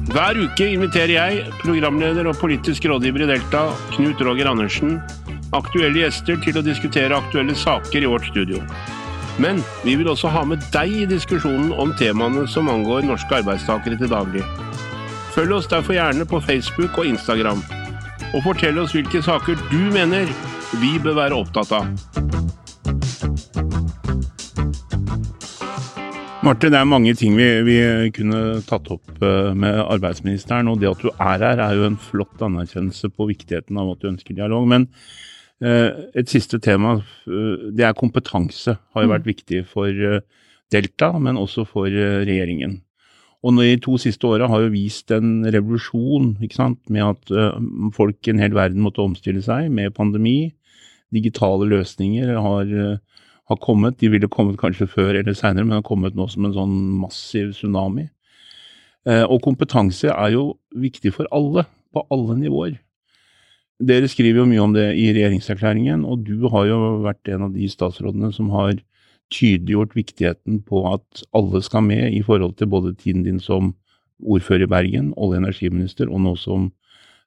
Hver 0.08 0.38
uke 0.40 0.66
inviterer 0.72 1.12
jeg, 1.12 1.42
programleder 1.60 2.30
og 2.30 2.38
politisk 2.40 2.88
rådgiver 2.88 3.26
i 3.26 3.28
Delta, 3.28 3.66
Knut 3.92 4.22
Roger 4.24 4.48
Andersen, 4.50 4.96
aktuelle 5.56 6.02
gjester 6.02 6.38
til 6.44 6.58
å 6.58 6.64
diskutere 6.64 7.16
aktuelle 7.16 7.54
saker 7.56 8.04
i 8.04 8.10
vårt 8.10 8.28
studio. 8.28 8.60
Men 9.38 9.62
vi 9.84 9.94
vil 9.98 10.10
også 10.10 10.32
ha 10.34 10.42
med 10.48 10.64
deg 10.74 10.94
i 11.04 11.06
diskusjonen 11.08 11.70
om 11.78 11.94
temaene 11.98 12.46
som 12.50 12.68
angår 12.70 13.06
norske 13.06 13.38
arbeidstakere 13.38 13.98
til 14.00 14.10
daglig. 14.10 14.42
Følg 15.36 15.54
oss 15.60 15.70
derfor 15.70 15.94
gjerne 15.94 16.26
på 16.26 16.40
Facebook 16.42 16.98
og 16.98 17.06
Instagram, 17.06 17.62
og 18.34 18.42
fortell 18.44 18.80
oss 18.82 18.96
hvilke 18.96 19.22
saker 19.22 19.60
du 19.70 19.80
mener 19.94 20.26
vi 20.82 20.98
bør 21.00 21.20
være 21.22 21.38
opptatt 21.38 21.72
av. 21.78 21.86
Marte, 26.48 26.68
det 26.70 26.78
er 26.78 26.86
mange 26.86 27.12
ting 27.18 27.34
vi, 27.34 27.46
vi, 27.66 27.78
kunne 28.14 28.60
tatt 28.66 28.86
opp 28.94 29.22
eh, 29.26 29.50
med 29.58 29.80
arbeidsministeren. 29.82 30.70
Og 30.70 30.78
det 30.80 30.86
at 30.90 31.00
du 31.02 31.08
er 31.10 31.42
her, 31.42 31.58
er 31.60 31.74
jo 31.74 31.88
en 31.88 31.98
flott 31.98 32.44
anerkjennelse 32.46 33.10
på 33.10 33.26
viktigheten 33.28 33.76
av 33.80 33.90
at 33.92 34.00
du 34.00 34.12
ønsker 34.12 34.38
dialog. 34.38 34.68
Men 34.70 34.86
et 35.60 36.30
siste 36.30 36.60
tema, 36.62 36.98
eh, 37.26 37.70
det 37.74 37.86
er 37.86 37.96
kompetanse. 37.98 38.76
Har 38.94 39.02
jo 39.02 39.10
vært 39.10 39.26
mm. 39.26 39.30
viktig 39.32 39.64
for 39.66 39.88
eh, 39.90 40.20
Delta, 40.70 41.14
men 41.18 41.40
også 41.40 41.64
for 41.66 41.88
regjeringen. 41.88 42.80
Og 43.46 43.54
de 43.56 43.76
to 43.80 43.94
siste 44.02 44.26
åra 44.26 44.48
har 44.50 44.64
jo 44.64 44.72
vist 44.74 45.12
en 45.14 45.46
revolusjon 45.46 46.32
ikke 46.42 46.58
sant? 46.58 46.80
med 46.90 47.04
at 47.06 47.30
folk 47.94 48.26
i 48.26 48.32
en 48.32 48.42
hel 48.42 48.50
verden 48.52 48.82
måtte 48.82 49.00
omstille 49.00 49.40
seg 49.46 49.70
med 49.70 49.94
pandemi. 49.94 50.50
Digitale 51.14 51.68
løsninger 51.70 52.34
har, 52.34 52.72
har 52.98 53.60
kommet. 53.62 54.00
De 54.02 54.10
ville 54.10 54.28
kommet 54.28 54.58
kanskje 54.58 54.90
før 54.90 55.14
eller 55.14 55.38
seinere, 55.38 55.64
men 55.64 55.78
har 55.78 55.86
kommet 55.86 56.18
nå 56.18 56.26
som 56.28 56.50
en 56.50 56.56
sånn 56.58 56.74
massiv 56.98 57.54
tsunami. 57.54 58.08
Og 59.06 59.38
kompetanse 59.46 60.10
er 60.10 60.34
jo 60.34 60.58
viktig 60.74 61.14
for 61.14 61.30
alle, 61.32 61.64
på 61.94 62.04
alle 62.10 62.40
nivåer. 62.42 62.74
Dere 63.78 64.08
skriver 64.10 64.42
jo 64.42 64.48
mye 64.50 64.62
om 64.62 64.72
det 64.74 64.88
i 64.98 65.10
regjeringserklæringen, 65.14 66.02
og 66.02 66.24
du 66.26 66.48
har 66.50 66.66
jo 66.66 66.78
vært 67.04 67.30
en 67.30 67.46
av 67.46 67.52
de 67.54 67.68
statsrådene 67.70 68.32
som 68.34 68.50
har 68.50 68.74
tydeliggjort 69.30 69.94
viktigheten 69.94 70.62
på 70.66 70.82
at 70.90 71.22
alle 71.36 71.60
skal 71.62 71.84
med 71.86 72.14
i 72.16 72.22
forhold 72.24 72.56
til 72.58 72.70
både 72.72 72.94
tiden 72.98 73.22
din 73.26 73.38
som 73.40 73.74
ordfører 74.18 74.66
i 74.66 74.70
Bergen, 74.72 75.12
olje- 75.14 75.38
og 75.38 75.44
energiminister, 75.44 76.10
og 76.10 76.24
nå 76.24 76.34
som, 76.40 76.72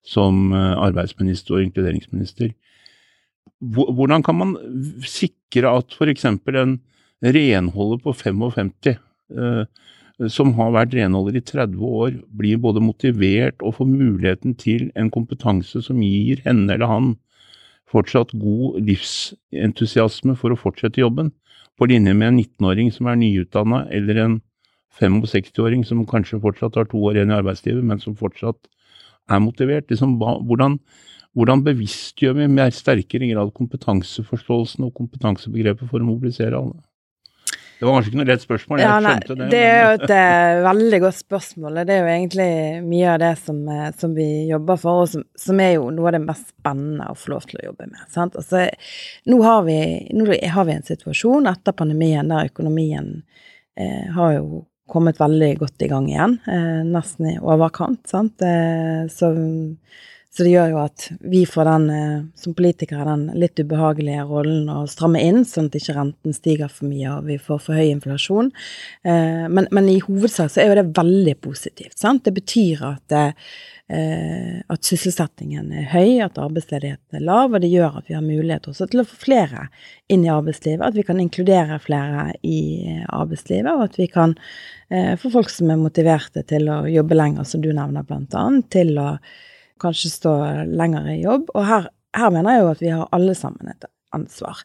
som 0.03 0.51
eh, 0.51 0.75
arbeidsminister 0.89 1.55
og 1.55 1.63
inkluderingsminister. 1.67 2.51
Hvordan 3.61 4.23
kan 4.25 4.35
man 4.35 4.55
sikre 5.05 5.71
at 5.77 5.93
f.eks. 5.93 6.25
en 6.25 6.79
renholder 7.21 8.01
på 8.01 8.13
55 8.17 8.73
eh, 8.89 9.65
som 10.29 10.53
har 10.57 10.73
vært 10.75 10.93
renholder 10.93 11.39
i 11.39 11.43
30 11.45 11.81
år, 11.81 12.15
blir 12.37 12.59
både 12.61 12.83
motivert 12.83 13.61
og 13.65 13.79
får 13.79 13.89
muligheten 13.89 14.55
til 14.59 14.89
en 14.99 15.09
kompetanse 15.13 15.81
som 15.85 16.01
gir 16.03 16.43
henne 16.45 16.75
eller 16.75 16.89
han 16.91 17.13
fortsatt 17.91 18.35
god 18.39 18.79
livsentusiasme 18.87 20.35
for 20.39 20.53
å 20.53 20.59
fortsette 20.59 21.01
jobben, 21.01 21.31
på 21.79 21.87
linje 21.89 22.13
med 22.13 22.29
en 22.29 22.39
19-åring 22.39 22.91
som 22.93 23.09
er 23.09 23.17
nyutdanna, 23.19 23.85
eller 23.91 24.19
en 24.21 24.35
65-åring 24.99 25.85
som 25.87 26.03
kanskje 26.07 26.41
fortsatt 26.43 26.77
har 26.77 26.87
to 26.91 26.99
år 27.07 27.17
igjen 27.17 27.31
i 27.33 27.37
arbeidslivet, 27.39 27.83
men 27.83 27.99
som 27.99 28.15
fortsatt 28.19 28.69
er 29.31 29.41
motivert. 29.41 29.89
Liksom, 29.89 30.17
hvordan, 30.19 30.77
hvordan 31.33 31.63
bevisstgjør 31.65 32.37
vi 32.37 32.47
mer 32.51 32.73
sterkere 32.75 33.31
grad 33.31 33.53
kompetanseforståelsen 33.57 34.87
og 34.87 34.95
kompetansebegrepet 34.99 35.89
for 35.89 36.03
å 36.03 36.09
mobilisere 36.11 36.59
alle? 36.59 36.79
Det 37.81 37.87
var 37.87 37.95
kanskje 37.95 38.11
ikke 38.11 38.17
noe 38.19 38.27
rett 38.29 38.43
spørsmål, 38.43 38.79
jeg 38.83 38.85
ja, 38.85 38.97
nei, 39.01 39.11
skjønte 39.15 39.35
det. 39.39 39.45
Det 39.49 39.59
er 39.65 39.79
jo 39.81 39.93
et 39.95 40.11
uh, 40.13 40.57
veldig 40.67 40.97
godt 41.01 41.17
spørsmål. 41.17 41.79
Det 41.89 41.95
er 41.95 42.03
jo 42.03 42.11
egentlig 42.11 42.51
mye 42.85 43.07
av 43.09 43.15
det 43.23 43.31
som, 43.41 43.61
uh, 43.65 43.87
som 43.97 44.13
vi 44.13 44.27
jobber 44.51 44.77
for, 44.83 44.99
og 45.01 45.09
som, 45.09 45.23
som, 45.45 45.61
er 45.65 45.71
jo 45.71 45.87
noe 45.89 46.11
av 46.11 46.13
det 46.13 46.19
mest 46.27 46.51
spennende 46.51 47.07
å 47.09 47.15
få 47.17 47.31
lov 47.33 47.47
til 47.49 47.57
å 47.57 47.65
jobbe 47.71 47.87
med. 47.89 48.03
Sant? 48.13 48.37
Altså, 48.37 48.67
nå, 49.33 49.39
har 49.47 49.65
vi, 49.65 49.79
nå 50.13 50.27
har 50.29 50.69
vi 50.69 50.75
en 50.75 50.85
situasjon 50.91 51.49
etter 51.49 51.77
pandemien 51.81 52.29
der 52.29 52.51
økonomien 52.51 53.09
uh, 53.25 54.05
har 54.19 54.37
jo 54.37 54.61
kommet 54.93 55.17
veldig 55.17 55.51
godt 55.63 55.81
i 55.81 55.89
gang 55.89 56.05
igjen. 56.11 56.37
nesten 56.91 57.29
i 57.31 57.37
overkant. 57.39 58.01
Sant? 58.11 58.43
så 59.15 59.29
Så 60.31 60.45
det 60.47 60.53
gjør 60.53 60.69
jo 60.71 60.77
at 60.79 61.05
vi 61.27 61.41
får 61.43 61.67
den, 61.67 61.89
eh, 61.91 62.19
som 62.39 62.53
politikere, 62.55 63.03
den 63.03 63.25
litt 63.35 63.59
ubehagelige 63.59 64.23
rollen 64.29 64.69
å 64.71 64.85
stramme 64.87 65.19
inn, 65.19 65.41
sånn 65.43 65.67
at 65.67 65.75
ikke 65.75 65.97
renten 65.97 66.35
stiger 66.37 66.71
for 66.71 66.87
mye 66.87 67.17
og 67.17 67.27
vi 67.27 67.35
får 67.41 67.59
for 67.65 67.75
høy 67.75 67.89
inflasjon. 67.89 68.53
Eh, 69.03 69.49
men, 69.51 69.67
men 69.75 69.89
i 69.91 69.97
hovedsak 69.99 70.53
så 70.53 70.63
er 70.63 70.71
jo 70.71 70.79
det 70.79 70.95
veldig 70.95 71.35
positivt. 71.43 71.97
Sant? 71.99 72.23
Det 72.23 72.35
betyr 72.37 72.85
at, 72.93 73.03
det, 73.11 73.25
at 74.71 74.87
sysselsettingen 74.87 75.67
er 75.75 75.91
høy, 75.91 76.21
at 76.23 76.39
arbeidsledigheten 76.39 77.19
er 77.19 77.27
lav, 77.27 77.51
og 77.51 77.59
det 77.59 77.73
gjør 77.73 77.99
at 77.99 78.07
vi 78.07 78.15
har 78.15 78.23
mulighet 78.23 78.71
også 78.71 78.87
til 78.87 79.03
å 79.03 79.07
få 79.09 79.19
flere 79.25 79.67
inn 80.07 80.23
i 80.23 80.31
arbeidslivet. 80.31 80.85
At 80.87 80.95
vi 80.95 81.03
kan 81.11 81.19
inkludere 81.19 81.81
flere 81.83 82.29
i 82.47 82.61
arbeidslivet, 83.03 83.67
og 83.73 83.89
at 83.89 83.99
vi 83.99 84.07
kan 84.07 84.39
få 85.19 85.35
folk 85.35 85.51
som 85.51 85.75
er 85.75 85.83
motiverte 85.83 86.47
til 86.47 86.71
å 86.71 86.85
jobbe 86.87 87.19
lenger, 87.19 87.43
som 87.47 87.63
du 87.63 87.73
nevner 87.75 88.07
blant 88.07 88.31
annet, 88.39 88.71
til 88.71 88.95
å 88.95 89.17
kanskje 89.81 90.13
stå 90.13 90.35
lenger 90.69 91.09
i 91.13 91.21
jobb. 91.23 91.49
Og 91.55 91.65
her, 91.67 91.89
her 92.17 92.33
mener 92.33 92.57
jeg 92.57 92.63
jo 92.63 92.71
at 92.75 92.85
vi 92.85 92.93
har 92.93 93.11
alle 93.17 93.35
sammen 93.37 93.73
et 93.73 93.89
ansvar. 94.15 94.61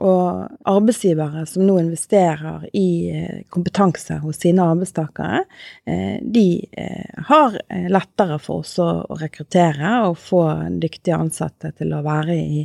Og 0.00 0.48
arbeidsgivere 0.68 1.44
som 1.48 1.64
nå 1.66 1.76
investerer 1.80 2.66
i 2.76 2.88
eh, 3.12 3.40
kompetanse 3.52 4.16
hos 4.22 4.40
sine 4.40 4.64
arbeidstakere, 4.64 5.42
eh, 5.88 6.16
de 6.20 6.46
eh, 6.72 7.24
har 7.28 7.58
lettere 7.92 8.38
for 8.40 8.64
oss 8.64 8.78
å 8.80 8.90
rekruttere 9.20 9.94
og 10.08 10.18
få 10.20 10.44
dyktige 10.80 11.18
ansatte 11.20 11.72
til 11.76 11.92
å 11.96 12.04
være 12.06 12.36
i, 12.36 12.64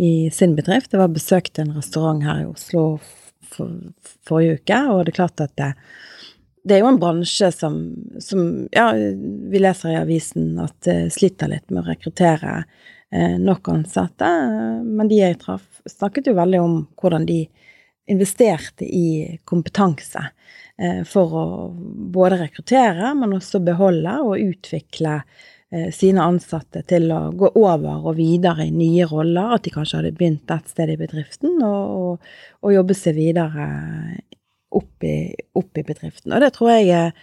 i 0.00 0.12
sin 0.32 0.56
bedrift. 0.58 0.92
Jeg 0.92 1.04
var 1.04 1.14
besøkt 1.16 1.60
en 1.62 1.76
restaurant 1.76 2.24
her 2.26 2.44
i 2.44 2.50
Oslo 2.50 2.88
for, 3.46 3.72
forrige 4.26 4.60
uke, 4.60 4.82
og 4.92 5.06
det 5.06 5.14
er 5.14 5.20
klart 5.22 5.44
at 5.44 5.56
det, 5.60 5.72
det 6.66 6.74
er 6.74 6.82
jo 6.82 6.90
en 6.90 6.98
bransje 7.00 7.50
som, 7.54 7.78
som, 8.20 8.42
ja, 8.74 8.90
vi 9.50 9.60
leser 9.62 9.92
i 9.92 10.00
avisen 10.00 10.56
at 10.62 10.88
uh, 10.90 11.06
sliter 11.12 11.50
litt 11.52 11.70
med 11.70 11.84
å 11.84 11.86
rekruttere 11.86 12.56
uh, 12.64 13.36
nok 13.38 13.70
ansatte. 13.70 14.30
Men 14.82 15.10
de 15.10 15.20
jeg 15.20 15.38
traff, 15.44 15.66
snakket 15.86 16.30
jo 16.30 16.36
veldig 16.38 16.62
om 16.64 16.78
hvordan 16.98 17.28
de 17.28 17.44
investerte 18.10 18.86
i 18.86 19.38
kompetanse 19.46 20.24
uh, 20.26 21.02
for 21.06 21.36
å 21.38 21.46
både 22.14 22.40
rekruttere, 22.42 23.14
men 23.18 23.36
også 23.38 23.62
beholde 23.66 24.18
og 24.24 24.40
utvikle 24.40 25.20
sine 25.90 26.22
ansatte 26.22 26.84
til 26.86 27.08
å 27.10 27.32
gå 27.34 27.48
over 27.58 28.04
og 28.06 28.14
videre 28.20 28.68
i 28.68 28.70
nye 28.70 29.02
roller. 29.10 29.56
At 29.56 29.64
de 29.66 29.72
kanskje 29.74 29.98
hadde 29.98 30.12
begynt 30.14 30.52
et 30.54 30.70
sted 30.70 30.92
i 30.92 30.94
bedriften 30.96 31.58
og, 31.58 31.96
og, 31.96 32.28
og 32.62 32.74
jobbe 32.76 32.94
seg 32.94 33.16
videre 33.18 33.66
opp 34.74 35.06
i, 35.06 35.34
opp 35.56 35.78
i 35.78 35.84
bedriften. 35.86 36.34
Og 36.34 36.42
det 36.42 36.52
tror 36.56 36.72
jeg 36.74 36.90
er, 36.94 37.14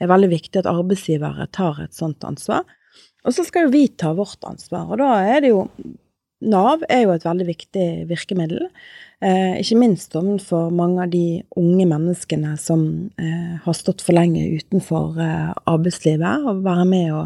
er, 0.00 0.10
veldig 0.10 0.30
viktig 0.32 0.62
at 0.62 0.70
arbeidsgivere 0.70 1.48
tar 1.54 1.82
et 1.84 1.96
sånt 1.96 2.24
ansvar. 2.28 2.66
Og 3.26 3.34
så 3.34 3.44
skal 3.46 3.66
jo 3.66 3.74
vi 3.74 3.86
ta 3.98 4.12
vårt 4.18 4.42
ansvar, 4.46 4.88
og 4.90 5.02
da 5.02 5.14
er 5.22 5.44
det 5.44 5.52
jo 5.54 5.66
Nav 6.42 6.80
er 6.90 7.04
jo 7.04 7.12
et 7.14 7.22
veldig 7.22 7.44
viktig 7.46 7.84
virkemiddel. 8.10 8.64
Eh, 9.22 9.60
ikke 9.60 9.76
minst 9.78 10.16
overfor 10.18 10.72
mange 10.74 11.04
av 11.04 11.12
de 11.12 11.42
unge 11.54 11.84
menneskene 11.86 12.56
som 12.58 12.80
eh, 13.14 13.52
har 13.62 13.76
stått 13.78 14.02
for 14.02 14.16
lenge 14.16 14.42
utenfor 14.58 15.20
eh, 15.22 15.52
arbeidslivet, 15.70 16.42
og 16.42 16.64
være 16.66 16.86
med 16.90 17.12
å 17.14 17.20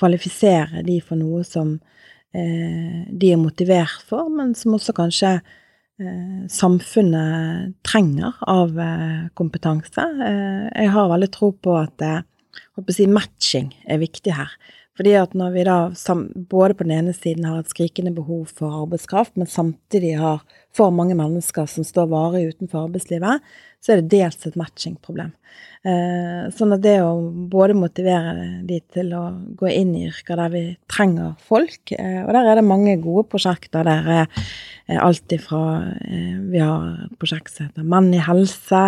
kvalifisere 0.00 0.80
de 0.86 0.96
for 1.04 1.20
noe 1.20 1.42
som 1.44 1.74
eh, 2.32 3.04
de 3.12 3.34
er 3.34 3.42
motivert 3.42 4.00
for, 4.08 4.32
men 4.32 4.56
som 4.56 4.78
også 4.78 4.96
kanskje 4.96 5.34
samfunnet 6.50 7.74
trenger 7.86 8.34
av 8.50 8.78
eh, 8.80 9.26
kompetanse. 9.38 10.02
Eh, 10.02 10.64
jeg 10.82 10.90
har 10.94 11.10
veldig 11.12 11.30
tro 11.34 11.52
på 11.54 11.76
at 11.78 12.02
si, 12.90 13.06
matching 13.06 13.70
er 13.86 14.02
viktig 14.02 14.34
her. 14.34 14.50
Fordi 14.94 15.14
at 15.18 15.32
når 15.34 15.54
vi 15.54 15.62
da 15.66 15.76
både 16.50 16.74
på 16.78 16.86
den 16.86 16.94
ene 17.00 17.14
siden 17.14 17.46
har 17.48 17.62
et 17.62 17.70
skrikende 17.70 18.12
behov 18.14 18.46
for 18.54 18.84
arbeidskraft, 18.84 19.34
men 19.36 19.50
samtidig 19.50 20.14
har 20.20 20.44
for 20.74 20.94
mange 20.94 21.16
mennesker 21.18 21.66
som 21.70 21.86
står 21.86 22.10
varig 22.12 22.44
utenfor 22.52 22.86
arbeidslivet, 22.86 23.42
så 23.84 23.92
er 23.92 24.00
det 24.00 24.14
dels 24.16 24.46
et 24.48 24.56
matchingproblem. 24.56 25.34
Eh, 25.84 26.46
sånn 26.56 26.72
at 26.72 26.80
det 26.80 26.94
å 27.04 27.10
både 27.52 27.74
motivere 27.76 28.62
de 28.64 28.78
til 28.94 29.10
å 29.12 29.24
gå 29.60 29.68
inn 29.68 29.90
i 29.98 30.06
yrker 30.08 30.40
der 30.40 30.52
vi 30.54 30.62
trenger 30.88 31.34
folk, 31.44 31.92
eh, 31.92 32.22
og 32.22 32.30
der 32.32 32.48
er 32.48 32.56
det 32.56 32.64
mange 32.64 32.94
gode 33.02 33.26
prosjekter. 33.34 33.84
Der 33.84 34.08
er 34.14 34.22
eh, 34.24 34.96
alt 34.96 35.34
ifra 35.36 35.60
Vi 36.00 36.62
har 36.62 36.86
et 37.04 37.18
prosjekt 37.20 37.52
som 37.52 37.68
heter 37.68 37.84
Menn 37.84 38.08
i 38.16 38.22
helse, 38.22 38.82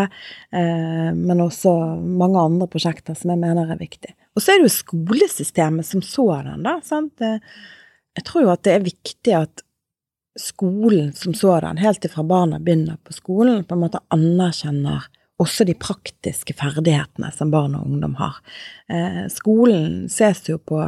men 0.52 1.42
også 1.42 1.72
mange 2.00 2.40
andre 2.40 2.68
prosjekter 2.70 3.16
som 3.16 3.32
jeg 3.32 3.40
mener 3.40 3.72
er 3.72 3.80
viktig. 3.80 4.12
Og 4.36 4.44
så 4.44 4.52
er 4.52 4.60
det 4.60 4.68
jo 4.68 4.74
skolesystemet 4.76 5.88
som 5.88 6.04
sådan, 6.04 6.64
da. 6.64 6.78
sant? 6.84 7.20
Jeg 7.20 8.24
tror 8.28 8.44
jo 8.44 8.52
at 8.52 8.64
det 8.64 8.74
er 8.76 8.84
viktig 8.84 9.36
at 9.36 9.65
skolen 10.36 11.12
som 11.12 11.34
sådan, 11.34 11.78
helt 11.80 12.04
ifra 12.04 12.24
barna 12.26 12.58
begynner 12.58 12.96
på 13.04 13.12
skolen, 13.12 13.64
på 13.64 13.76
en 13.76 13.84
måte 13.84 14.02
anerkjenner 14.14 15.06
også 15.42 15.66
de 15.68 15.76
praktiske 15.76 16.54
ferdighetene 16.56 17.30
som 17.34 17.52
barn 17.52 17.76
og 17.76 17.86
ungdom 17.88 18.16
har. 18.20 18.38
Eh, 18.88 19.24
skolen 19.32 20.06
ses 20.12 20.40
jo 20.48 20.58
på 20.58 20.80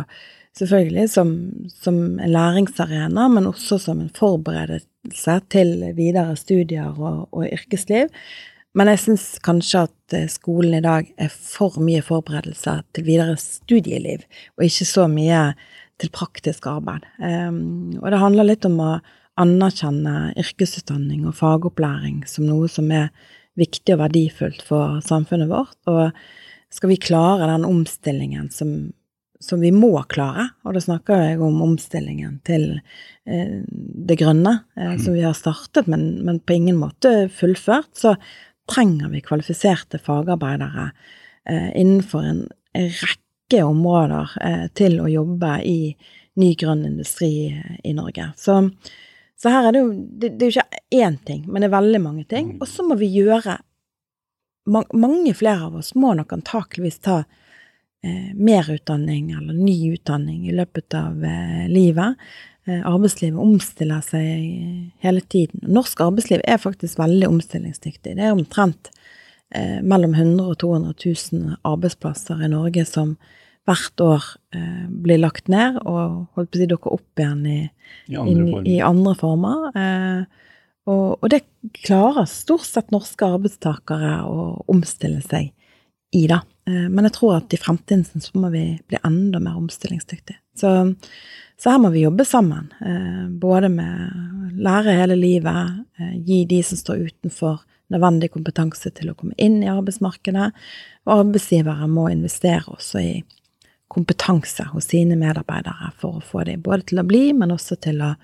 selvfølgelig 0.59 1.09
som, 1.13 1.33
som, 1.69 1.99
en 2.19 2.33
læringsarena, 2.33 3.29
men 3.29 3.51
også 3.51 3.79
som 3.83 4.01
en 4.01 4.13
forberedelse 4.15 5.41
til 5.53 5.75
videre 5.97 6.37
studier 6.37 6.97
og, 6.97 7.29
og 7.33 7.45
yrkesliv. 7.47 8.09
Men 8.77 8.91
jeg 8.93 9.03
syns 9.03 9.27
kanskje 9.45 9.85
at 9.89 10.17
eh, 10.17 10.29
skolen 10.33 10.79
i 10.79 10.85
dag 10.85 11.13
er 11.21 11.33
for 11.33 11.79
mye 11.83 12.03
forberedelse 12.05 12.81
til 12.95 13.07
videre 13.07 13.37
studieliv, 13.41 14.25
og 14.57 14.67
ikke 14.69 14.89
så 14.89 15.07
mye 15.13 15.43
til 15.99 16.13
praktisk 16.15 16.69
arbeid. 16.71 17.07
Um, 17.19 17.97
og 17.99 18.13
det 18.13 18.21
handler 18.23 18.47
litt 18.47 18.67
om 18.69 18.77
å 18.81 18.93
anerkjenne 19.39 20.33
yrkesutdanning 20.39 21.27
og 21.29 21.37
fagopplæring 21.39 22.23
som 22.29 22.49
noe 22.49 22.69
som 22.71 22.91
er 22.95 23.11
viktig 23.59 23.97
og 23.97 24.03
verdifullt 24.05 24.63
for 24.67 25.01
samfunnet 25.05 25.51
vårt. 25.51 25.79
Og 25.91 26.13
skal 26.75 26.93
vi 26.93 27.01
klare 27.01 27.49
den 27.51 27.67
omstillingen 27.67 28.51
som, 28.55 28.75
som 29.41 29.63
vi 29.63 29.73
må 29.75 29.93
klare, 30.11 30.51
og 30.67 30.77
da 30.77 30.83
snakker 30.85 31.25
jeg 31.25 31.41
om 31.45 31.63
omstillingen 31.65 32.39
til 32.47 32.69
eh, 32.75 33.63
det 34.09 34.19
grønne, 34.21 34.59
eh, 34.79 34.95
som 35.01 35.17
vi 35.17 35.25
har 35.27 35.37
startet, 35.39 35.89
men, 35.91 36.11
men, 36.27 36.43
på 36.45 36.59
ingen 36.59 36.79
måte 36.81 37.31
fullført, 37.35 37.91
så 37.99 38.15
trenger 38.69 39.11
vi 39.15 39.25
kvalifiserte 39.25 40.01
fagarbeidere 40.03 40.91
eh, 41.49 41.73
innenfor 41.81 42.27
en 42.27 42.45
rekke 42.77 43.65
områder 43.65 44.39
eh, 44.45 44.65
til 44.77 45.01
å 45.01 45.11
jobbe 45.11 45.55
i 45.65 45.81
ny 46.39 46.53
grønn 46.55 46.85
industri 46.87 47.33
i 47.83 47.95
Norge. 47.97 48.29
Så 48.39 48.61
så 49.39 49.53
her 49.55 49.69
er 49.69 49.75
det 49.75 49.83
jo 49.85 49.91
det, 49.95 50.29
det 50.39 50.47
er 50.47 50.51
jo 50.51 50.57
ikke 50.59 50.85
én 50.99 51.17
ting, 51.27 51.45
men 51.47 51.63
det 51.63 51.69
er 51.69 51.77
veldig 51.77 52.03
mange 52.03 52.25
ting. 52.31 52.55
Mm. 52.55 52.61
Og 52.63 52.71
så 52.71 52.87
må 52.87 52.99
vi 53.01 53.11
gjøre 53.21 53.61
Mange 54.69 55.31
flere 55.33 55.65
av 55.65 55.79
oss 55.81 55.95
må 55.97 56.11
nok 56.13 56.35
antakeligvis 56.35 56.99
ta 57.01 57.23
eh, 58.05 58.35
mer 58.37 58.67
utdanning 58.69 59.31
eller 59.33 59.57
ny 59.57 59.95
utdanning 59.95 60.43
i 60.45 60.53
løpet 60.53 60.93
av 60.93 61.25
eh, 61.25 61.63
livet. 61.73 62.19
Eh, 62.69 62.83
arbeidslivet 62.85 63.41
omstiller 63.41 64.03
seg 64.05 64.91
hele 65.01 65.23
tiden. 65.25 65.63
Norsk 65.73 66.03
arbeidsliv 66.05 66.45
er 66.45 66.61
faktisk 66.61 67.01
veldig 67.01 67.31
omstillingsdyktig. 67.31 68.19
Det 68.19 68.27
er 68.27 68.37
omtrent 68.37 68.91
eh, 69.55 69.81
mellom 69.81 70.13
100 70.13 70.45
og 70.45 70.59
200 70.61 70.93
000 71.33 71.57
arbeidsplasser 71.65 72.45
i 72.45 72.53
Norge 72.53 72.85
som 72.85 73.17
hvert 73.69 74.03
år 74.03 74.25
eh, 74.57 74.89
blir 74.89 75.21
lagt 75.21 75.51
ned 75.53 75.79
og 75.85 76.27
holdt 76.37 76.51
på 76.51 76.59
å 76.59 76.63
si 76.63 76.69
dukker 76.71 76.97
opp 76.97 77.23
igjen 77.23 77.47
i, 77.47 77.61
I 78.09 78.19
andre 78.19 78.47
former. 78.49 78.69
I 78.73 78.77
andre 78.89 79.15
former. 79.21 79.65
Eh, 79.77 80.45
og, 80.89 81.07
og, 81.21 81.29
det 81.33 81.45
klarer 81.85 82.29
stort 82.31 82.65
sett 82.65 82.93
norske 82.95 83.29
arbeidstakere 83.29 84.23
å 84.25 84.51
omstille 84.73 85.21
seg 85.25 85.53
i, 86.17 86.25
da. 86.31 86.41
Eh, 86.69 86.87
men 86.89 87.09
jeg 87.09 87.17
tror 87.19 87.39
at 87.39 87.55
i 87.55 87.61
fremtiden 87.61 88.25
så 88.25 88.41
må 88.41 88.53
vi 88.55 88.65
bli 88.89 89.01
enda 89.05 89.41
mer 89.45 89.59
omstillingsdyktige. 89.61 90.41
Så, 90.59 90.73
så 91.61 91.75
her 91.75 91.83
må 91.83 91.93
vi 91.95 92.07
jobbe 92.07 92.25
sammen. 92.29 92.71
Eh, 92.81 93.25
både 93.29 93.71
med 93.73 94.55
lære 94.59 94.97
hele 94.99 95.19
livet, 95.19 95.83
eh, 96.01 96.15
gi 96.25 96.45
de 96.49 96.63
som 96.67 96.81
står 96.81 97.09
utenfor 97.11 97.61
nødvendig 97.93 98.33
kompetanse 98.35 98.91
til 98.97 99.11
å 99.11 99.17
komme 99.17 99.37
inn 99.41 99.63
i 99.63 99.71
arbeidsmarkedet. 99.73 100.51
Og 101.09 101.23
arbeidsgivere 101.23 101.89
må 101.91 102.09
investere 102.13 102.65
også 102.75 103.03
i 103.03 103.13
kompetanse 103.89 104.69
hos 104.73 104.91
sine 104.93 105.17
medarbeidere 105.19 105.93
for 106.01 106.19
å 106.19 106.25
få 106.25 106.45
dem 106.49 106.63
både 106.65 106.91
til 106.91 107.03
å 107.03 107.07
bli, 107.09 107.31
men 107.37 107.55
også 107.55 107.79
til 107.83 108.03
å 108.05 108.15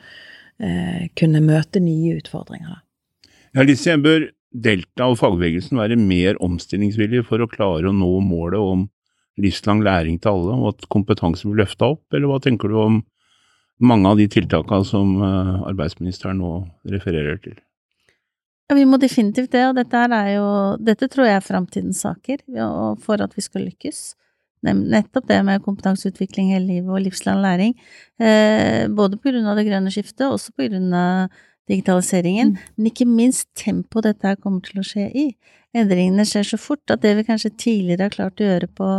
eh, 0.61 1.07
kunne 1.17 1.43
møte 1.45 1.83
nye 1.83 2.19
utfordringer. 2.21 2.83
Ja, 3.55 3.65
Lise, 3.65 3.97
bør 4.03 4.29
Delta 4.55 5.09
og 5.11 5.19
fagbevegelsen 5.19 5.81
være 5.81 5.99
mer 5.99 6.39
omstillingsvillige 6.45 7.27
for 7.27 7.43
å 7.43 7.51
klare 7.51 7.91
å 7.91 7.97
nå 7.97 8.11
målet 8.23 8.61
om 8.61 8.87
livslang 9.41 9.81
læring 9.83 10.21
til 10.23 10.37
alle, 10.37 10.55
og 10.61 10.69
at 10.75 10.89
kompetanse 10.93 11.49
blir 11.49 11.65
løfta 11.65 11.91
opp, 11.97 12.05
eller 12.15 12.31
hva 12.31 12.39
tenker 12.43 12.71
du 12.71 12.79
om 12.79 13.01
mange 13.83 14.11
av 14.11 14.21
de 14.21 14.29
tiltakene 14.31 14.87
som 14.87 15.17
uh, 15.19 15.65
arbeidsministeren 15.67 16.39
nå 16.39 16.53
refererer 16.93 17.41
til? 17.43 17.57
Ja, 18.71 18.77
vi 18.79 18.85
må 18.87 19.01
definitivt 19.03 19.51
det, 19.53 19.65
og 19.67 19.75
dette, 19.77 20.05
er 20.07 20.29
jo, 20.37 20.47
dette 20.79 21.09
tror 21.11 21.27
jeg 21.27 21.41
er 21.41 21.45
framtidens 21.45 22.05
saker 22.07 22.45
for 23.03 23.21
at 23.21 23.35
vi 23.37 23.43
skal 23.45 23.67
lykkes 23.67 24.15
nettopp 24.65 25.27
det 25.29 25.41
med 25.47 25.65
kompetanseutvikling 25.65 26.53
hele 26.55 26.67
livet 26.67 26.93
og 26.93 27.03
livslang 27.05 27.43
læring. 27.45 27.75
Eh, 28.21 28.87
både 28.89 29.19
av 29.45 29.57
det 29.59 29.67
grønne 29.69 29.93
skiftet, 29.93 30.27
og 30.27 30.39
også 30.39 30.55
på 30.57 30.69
grunn 30.69 30.93
av 30.95 31.29
digitaliseringen, 31.71 32.55
mm. 32.55 32.73
men 32.77 32.89
ikke 32.91 33.09
minst 33.09 33.49
tempoet 33.57 34.11
dette 34.11 34.29
her 34.29 34.41
kommer 34.41 34.65
til 34.65 34.81
å 34.83 34.87
skje 34.87 35.09
i. 35.17 35.29
Endringene 35.75 36.27
skjer 36.29 36.47
så 36.53 36.59
fort 36.61 36.93
at 36.93 37.03
det 37.03 37.15
vi 37.19 37.27
kanskje 37.27 37.55
tidligere 37.57 38.09
har 38.09 38.15
klart 38.15 38.41
å 38.41 38.47
gjøre 38.47 38.69
på, 38.69 38.91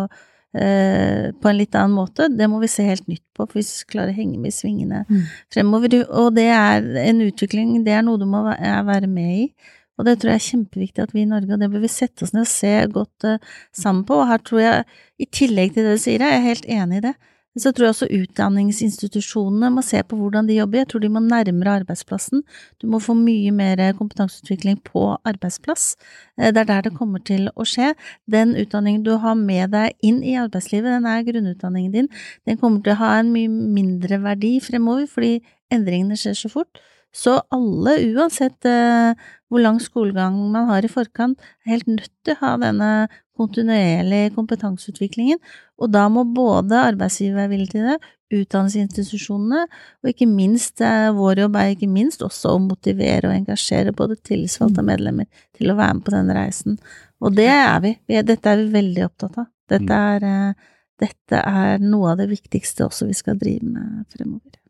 eh, 0.58 1.30
på 1.32 1.51
en 1.51 1.60
litt 1.60 1.78
annen 1.78 1.95
måte, 1.95 2.28
det 2.34 2.49
må 2.51 2.60
vi 2.63 2.71
se 2.71 2.88
helt 2.88 3.08
nytt 3.12 3.23
på, 3.38 3.45
for 3.45 3.60
vi 3.60 3.65
skal 3.67 3.91
klare 3.93 4.15
å 4.15 4.17
henge 4.17 4.39
med 4.41 4.51
i 4.51 4.58
svingene 4.58 5.06
mm. 5.08 5.23
fremover. 5.54 6.01
Og 6.10 6.34
det 6.36 6.49
er 6.58 6.89
en 7.06 7.23
utvikling, 7.28 7.78
det 7.86 7.95
er 7.95 8.06
noe 8.08 8.21
du 8.21 8.28
må 8.30 8.43
være 8.49 9.08
med 9.08 9.41
i. 9.45 9.47
Og 9.96 10.08
det 10.08 10.18
tror 10.20 10.34
jeg 10.34 10.42
er 10.42 10.50
kjempeviktig 10.50 11.06
at 11.06 11.14
vi 11.16 11.24
i 11.24 11.30
Norge, 11.30 11.54
og 11.56 11.62
det 11.62 11.70
bør 11.72 11.86
vi 11.86 11.92
sette 11.92 12.26
oss 12.26 12.34
ned 12.36 12.44
og 12.44 12.52
se 12.52 12.74
godt 12.92 13.28
uh, 13.30 13.54
sammen 13.76 14.04
på. 14.08 14.18
Og 14.22 14.28
her 14.32 14.44
tror 14.44 14.64
jeg, 14.64 14.84
i 15.20 15.30
tillegg 15.32 15.76
til 15.76 15.88
det 15.88 15.96
du 15.96 16.04
sier, 16.04 16.26
jeg 16.26 16.40
er 16.40 16.50
helt 16.50 16.68
enig 16.68 17.00
i 17.00 17.06
det, 17.08 17.16
så 17.56 17.72
tror 17.72 17.86
jeg 17.86 17.94
også 17.94 18.08
utdanningsinstitusjonene 18.12 19.70
må 19.72 19.84
se 19.86 20.02
på 20.04 20.18
hvordan 20.20 20.48
de 20.50 20.58
jobber. 20.58 20.82
Jeg 20.82 20.90
tror 20.92 21.04
de 21.06 21.10
må 21.12 21.22
nærmere 21.24 21.78
arbeidsplassen. 21.80 22.42
Du 22.82 22.88
må 22.92 23.00
få 23.00 23.16
mye 23.16 23.54
mer 23.56 23.80
kompetanseutvikling 23.96 24.82
på 24.84 25.06
arbeidsplass. 25.24 25.94
Eh, 26.38 26.52
det 26.52 26.66
er 26.66 26.70
der 26.72 26.90
det 26.90 26.98
kommer 26.98 27.24
til 27.24 27.48
å 27.56 27.64
skje. 27.64 27.94
Den 28.28 28.58
utdanningen 28.60 29.06
du 29.08 29.14
har 29.24 29.40
med 29.40 29.72
deg 29.72 29.96
inn 30.04 30.20
i 30.24 30.36
arbeidslivet, 30.42 30.98
den 30.98 31.08
er 31.08 31.24
grunnutdanningen 31.24 31.96
din. 31.96 32.12
Den 32.44 32.60
kommer 32.60 32.84
til 32.84 32.98
å 32.98 33.00
ha 33.06 33.14
en 33.22 33.32
mye 33.32 33.48
mindre 33.48 34.20
verdi 34.26 34.58
fremover, 34.60 35.08
fordi 35.08 35.40
endringene 35.72 36.20
skjer 36.20 36.36
så 36.36 36.52
fort. 36.52 36.84
Så 37.15 37.38
alle, 37.56 37.95
uansett 38.12 38.67
eh, 38.67 39.13
hvor 39.47 39.62
lang 39.63 39.78
skolegang 39.80 40.36
man 40.51 40.67
har 40.67 40.84
i 40.84 40.91
forkant, 40.91 41.39
er 41.63 41.78
helt 41.78 41.88
nødt 41.88 42.12
til 42.25 42.36
å 42.36 42.41
ha 42.41 42.56
denne 42.60 42.89
kontinuerlige 43.36 44.34
kompetanseutviklingen, 44.36 45.39
og 45.80 45.91
da 45.91 46.06
må 46.12 46.23
både 46.28 46.80
arbeidsgiver 46.91 47.41
være 47.41 47.51
villig 47.54 47.71
til 47.71 47.88
det, 47.88 47.97
utdanningsinstitusjonene, 48.36 49.65
og 50.04 50.12
ikke 50.12 50.28
minst, 50.28 50.82
eh, 50.82 51.12
vår 51.15 51.43
jobb 51.43 51.60
er 51.62 51.71
ikke 51.75 51.91
minst 51.91 52.23
også 52.25 52.56
å 52.56 52.63
motivere 52.63 53.30
og 53.30 53.36
engasjere 53.36 53.93
både 53.95 54.17
tillitsvalgte 54.17 54.82
og 54.82 54.88
mm. 54.88 54.91
medlemmer 54.91 55.43
til 55.56 55.71
å 55.71 55.78
være 55.78 55.97
med 55.99 56.06
på 56.08 56.15
denne 56.15 56.38
reisen. 56.38 56.80
Og 57.21 57.36
det 57.38 57.47
er 57.51 57.80
vi. 57.84 57.95
Dette 58.08 58.51
er 58.51 58.63
vi 58.63 58.67
veldig 58.75 59.06
opptatt 59.08 59.39
av. 59.43 59.49
Dette 59.71 60.01
mm. 60.01 60.04
er, 60.17 60.28
eh, 60.32 60.75
dette 61.06 61.41
er 61.63 61.86
noe 61.86 62.12
av 62.13 62.21
det 62.23 62.30
viktigste 62.34 62.89
også 62.89 63.08
vi 63.08 63.17
skal 63.17 63.39
drive 63.39 63.67
med 63.67 64.06
fremover. 64.12 64.64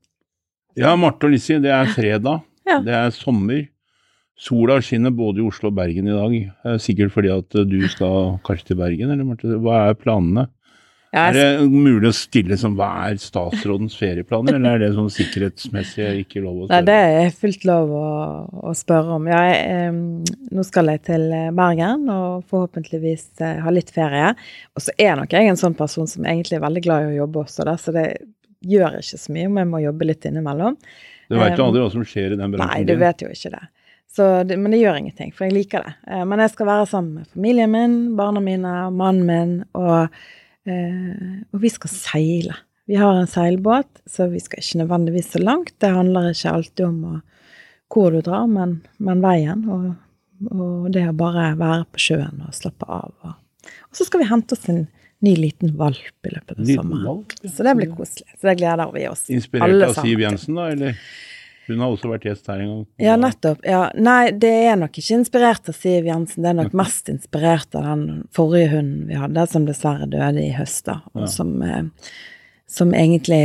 Ja, 0.75 0.91
Marte 0.99 1.29
og 1.29 1.35
Lissi, 1.35 1.55
det 1.63 1.71
er 1.71 1.87
fredag. 1.93 2.43
Ja. 2.67 2.81
Det 2.83 2.95
er 2.97 3.15
sommer. 3.15 3.63
Sola 4.35 4.81
skinner 4.83 5.13
både 5.15 5.39
i 5.39 5.45
Oslo 5.47 5.69
og 5.71 5.77
Bergen 5.77 6.09
i 6.09 6.15
dag. 6.15 6.79
Sikkert 6.83 7.13
fordi 7.15 7.31
at 7.31 7.55
du 7.69 7.77
skal 7.87 8.35
kanskje 8.43 8.73
til 8.73 8.79
Bergen, 8.81 9.13
eller 9.13 9.27
Marte? 9.27 9.55
Hva 9.63 9.85
er 9.85 9.99
planene? 9.99 10.49
Ja, 11.15 11.29
er 11.29 11.37
det 11.37 11.67
mulig 11.71 12.09
å 12.09 12.15
stille 12.15 12.57
som 12.59 12.73
hva 12.75 12.89
er 13.05 13.19
statsrådens 13.23 13.93
ferieplaner, 13.95 14.57
eller 14.57 14.75
er 14.75 14.81
det 14.83 14.89
sånn 14.97 15.07
sikkerhetsmessig 15.15 16.09
ikke 16.25 16.41
lov 16.43 16.65
å 16.65 16.67
spørre? 16.67 16.81
Nei, 16.81 16.81
det 16.89 17.21
er 17.21 17.37
fullt 17.39 17.63
lov 17.69 17.93
å, 17.95 18.09
å 18.67 18.73
spørre 18.75 19.15
om. 19.15 19.29
Jeg, 19.31 19.85
nå 20.51 20.65
skal 20.67 20.91
jeg 20.91 21.05
til 21.07 21.23
Bergen 21.55 22.03
og 22.11 22.43
forhåpentligvis 22.51 23.29
eh, 23.47 23.61
ha 23.63 23.71
litt 23.71 23.95
ferie. 23.95 24.33
Og 24.75 24.83
så 24.83 24.95
er 24.99 25.15
nok 25.21 25.37
jeg 25.37 25.53
en 25.53 25.61
sånn 25.61 25.77
person 25.79 26.09
som 26.11 26.27
egentlig 26.27 26.59
er 26.59 26.65
veldig 26.67 26.83
glad 26.83 27.05
i 27.05 27.13
å 27.13 27.19
jobbe 27.21 27.45
også, 27.45 27.69
da, 27.69 27.77
så 27.79 27.95
det 27.95 28.09
gjør 28.69 28.99
ikke 28.99 29.19
så 29.21 29.35
mye 29.35 29.49
om 29.49 29.59
jeg 29.61 29.71
må 29.71 29.81
jobbe 29.83 30.09
litt 30.09 30.27
innimellom. 30.29 30.77
Du 31.29 31.39
veit 31.39 31.57
jo 31.57 31.65
aldri 31.65 31.81
hva 31.81 31.91
som 31.93 32.05
skjer 32.05 32.35
i 32.35 32.37
den 32.39 32.53
bransjen? 32.53 32.71
Nei, 32.71 32.85
du 32.87 33.01
vet 33.01 33.25
jo 33.25 33.31
ikke 33.33 33.51
det. 33.55 33.63
Det, 34.15 34.55
men 34.55 34.71
det 34.71 34.79
gjør 34.79 34.99
ingenting, 35.01 35.33
for 35.35 35.47
jeg 35.47 35.55
liker 35.57 35.83
det. 35.83 35.95
Eh, 36.07 36.23
men 36.27 36.39
jeg 36.39 36.53
skal 36.53 36.69
være 36.69 36.87
sammen 36.87 37.19
med 37.19 37.31
familien 37.33 37.71
min, 37.73 37.97
barna 38.15 38.39
mine, 38.43 38.75
mannen 38.95 39.27
min, 39.27 39.55
og, 39.75 40.13
eh, 40.69 41.41
og 41.51 41.59
vi 41.63 41.71
skal 41.73 41.91
seile. 41.91 42.55
Vi 42.87 42.95
har 43.01 43.17
en 43.17 43.27
seilbåt, 43.27 43.89
så 44.07 44.29
vi 44.31 44.39
skal 44.39 44.61
ikke 44.61 44.83
nødvendigvis 44.83 45.33
så 45.33 45.41
langt. 45.41 45.73
Det 45.81 45.91
handler 45.91 46.29
ikke 46.31 46.53
alltid 46.53 46.85
om 46.85 46.99
hvor 47.91 48.11
du 48.13 48.21
drar, 48.21 48.45
men, 48.47 48.77
men 48.97 49.23
veien. 49.25 49.65
Og, 49.71 49.87
og, 50.51 50.91
det 50.93 51.07
å 51.09 51.15
bare 51.17 51.53
være 51.59 51.87
på 51.89 52.03
sjøen 52.05 52.45
og 52.45 52.55
slappe 52.55 52.87
av. 52.87 53.11
Og, 53.25 53.33
og 53.89 53.99
så 53.99 54.07
skal 54.07 54.21
vi 54.21 54.29
hente 54.29 54.55
oss 54.55 54.69
en 54.71 54.85
ny 55.25 55.35
liten 55.39 55.75
valp 55.79 56.27
i 56.27 56.33
løpet 56.33 56.59
av 56.59 56.67
sommeren. 56.69 57.23
Ja. 57.41 57.51
Så 57.51 57.65
det 57.67 57.75
blir 57.79 57.93
koselig. 57.93 58.27
Så 58.39 58.49
det 58.49 58.57
gleder 58.61 58.91
vi 58.93 59.07
oss 59.09 59.25
Inspirert 59.33 59.87
av 59.89 59.97
Siv 59.99 60.21
Jensen, 60.23 60.59
da, 60.59 60.69
eller? 60.73 60.99
Hun 61.65 61.81
har 61.81 61.93
også 61.93 62.09
vært 62.11 62.27
gjest 62.27 62.49
her 62.51 62.61
en 62.61 62.69
gang. 62.69 62.81
Ja, 63.01 63.15
nettopp. 63.17 63.63
Ja. 63.65 63.87
Nei, 63.97 64.29
det 64.37 64.53
er 64.69 64.77
nok 64.77 64.97
ikke 65.01 65.17
inspirert 65.17 65.69
av 65.71 65.77
Siv 65.77 66.05
Jensen. 66.05 66.45
Det 66.45 66.51
er 66.51 66.59
nok 66.59 66.75
mest 66.77 67.09
inspirert 67.09 67.77
av 67.77 67.87
den 67.89 68.05
forrige 68.35 68.69
hunden 68.75 69.07
vi 69.09 69.17
hadde, 69.17 69.47
som 69.49 69.65
dessverre 69.65 70.05
døde 70.11 70.43
i 70.43 70.53
høst, 70.53 70.83
da. 70.89 70.99
Og 71.15 71.25
ja. 71.25 71.31
som, 71.33 71.55
eh, 71.65 72.11
som, 72.69 72.93
egentlig 72.93 73.41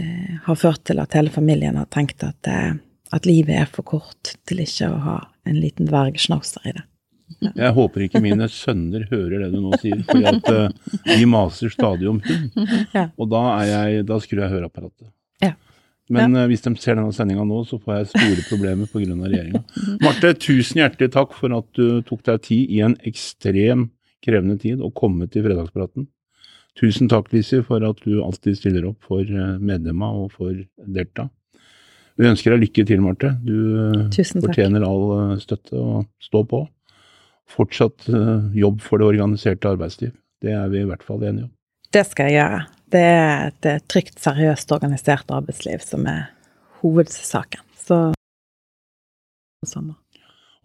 eh, 0.00 0.38
har 0.46 0.60
ført 0.60 0.86
til 0.88 1.02
at 1.02 1.16
hele 1.18 1.32
familien 1.34 1.76
har 1.80 1.90
tenkt 1.92 2.24
at, 2.24 2.40
eh, 2.48 2.72
at 3.12 3.28
livet 3.28 3.60
er 3.60 3.68
for 3.72 3.84
kort 3.88 4.32
til 4.48 4.64
ikke 4.64 4.88
å 4.88 5.02
ha 5.04 5.18
en 5.48 5.60
liten 5.60 5.90
dvergschnauzer 5.92 6.72
i 6.72 6.76
det. 6.78 6.87
Jeg 7.42 7.74
håper 7.76 8.04
ikke 8.06 8.22
mine 8.24 8.48
sønner 8.50 9.04
hører 9.10 9.44
det 9.44 9.52
du 9.52 9.60
nå 9.62 9.78
sier, 9.82 10.00
for 10.08 10.24
at 10.30 10.50
uh, 10.50 10.98
de 11.06 11.28
maser 11.28 11.72
stadig 11.72 12.08
om 12.10 12.20
hund. 12.24 12.66
Og 13.20 13.30
da, 13.30 13.42
jeg, 13.68 14.04
da, 14.08 14.18
skrur 14.24 14.42
jeg 14.44 14.54
høreapparatet. 14.56 15.10
Ja. 15.44 15.52
Men 16.12 16.34
ja. 16.34 16.44
uh, 16.44 16.48
hvis 16.50 16.64
de 16.64 16.72
ser 16.80 16.98
denne 16.98 17.14
sendinga 17.14 17.44
nå, 17.46 17.62
så 17.68 17.78
får 17.82 18.00
jeg 18.00 18.10
store 18.14 18.46
problemer 18.48 18.90
pga. 18.90 19.18
regjeringa. 19.24 19.62
Marte, 20.04 20.34
tusen 20.40 20.82
hjertelig 20.82 21.12
takk 21.14 21.36
for 21.36 21.54
at 21.58 21.68
du 21.78 22.00
tok 22.08 22.24
deg 22.30 22.44
tid 22.48 22.76
i 22.78 22.82
en 22.86 22.96
ekstrem 23.08 23.90
krevende 24.24 24.58
tid 24.58 24.80
og 24.82 24.96
komme 24.98 25.28
til 25.30 25.44
fredagspraten. 25.46 26.08
Tusen 26.78 27.10
takk, 27.10 27.30
Lise, 27.34 27.60
for 27.66 27.82
at 27.86 28.00
du 28.04 28.20
alltid 28.22 28.58
stiller 28.58 28.86
opp 28.86 29.02
for 29.06 29.22
eh, 29.26 29.58
medlemmer 29.58 30.24
og 30.24 30.32
for 30.34 30.54
Delta. 30.78 31.26
Vi 32.18 32.26
ønsker 32.26 32.54
deg 32.54 32.64
lykke 32.64 32.84
til, 32.86 33.02
Marte. 33.02 33.32
Du 33.46 34.10
fortjener 34.42 34.86
all 34.86 35.38
støtte 35.42 35.78
og 35.78 36.08
stå 36.22 36.42
på 36.50 36.64
fortsatt 37.48 38.08
eh, 38.08 38.58
jobb 38.58 38.82
for 38.84 39.00
det 39.00 39.08
organiserte 39.08 39.70
arbeidsliv. 39.70 40.12
Det 40.42 40.52
er 40.54 40.68
vi 40.72 40.82
i 40.82 40.88
hvert 40.88 41.04
fall 41.04 41.22
enige 41.24 41.48
om. 41.48 41.52
Det 41.94 42.04
skal 42.06 42.28
jeg 42.28 42.38
gjøre. 42.38 42.64
Det 42.92 43.04
er 43.04 43.46
et 43.48 43.68
eh, 43.68 43.80
trygt, 43.90 44.18
seriøst 44.22 44.74
organisert 44.76 45.32
arbeidsliv 45.34 45.82
som 45.84 46.06
er 46.10 46.28
hovedsaken. 46.82 47.64
Så 47.78 48.00
sommer. 49.66 49.96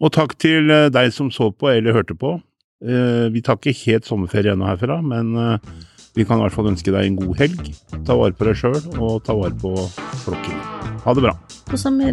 Og 0.02 0.12
takk 0.14 0.36
til 0.40 0.70
eh, 0.70 0.90
deg 0.92 1.10
som 1.14 1.32
så 1.34 1.50
på 1.50 1.72
eller 1.72 1.96
hørte 1.96 2.16
på. 2.18 2.38
Vi 2.84 3.40
tar 3.40 3.56
ikke 3.56 3.72
helt 3.86 4.04
sommerferie 4.04 4.52
ennå 4.52 4.66
herfra, 4.68 4.98
men 5.00 5.30
vi 6.18 6.26
kan 6.28 6.36
i 6.36 6.44
hvert 6.44 6.52
fall 6.52 6.68
ønske 6.68 6.92
deg 6.92 7.06
en 7.06 7.16
god 7.16 7.38
helg. 7.38 7.70
Ta 8.04 8.18
vare 8.18 8.36
på 8.36 8.50
deg 8.50 8.60
sjøl, 8.60 8.76
og 8.98 9.24
ta 9.24 9.38
vare 9.38 9.56
på 9.62 9.72
flokken. 10.26 10.60
Ha 11.06 11.16
det 11.16 11.24
bra. 11.24 11.32
God 11.70 11.80
sommer. 11.80 12.12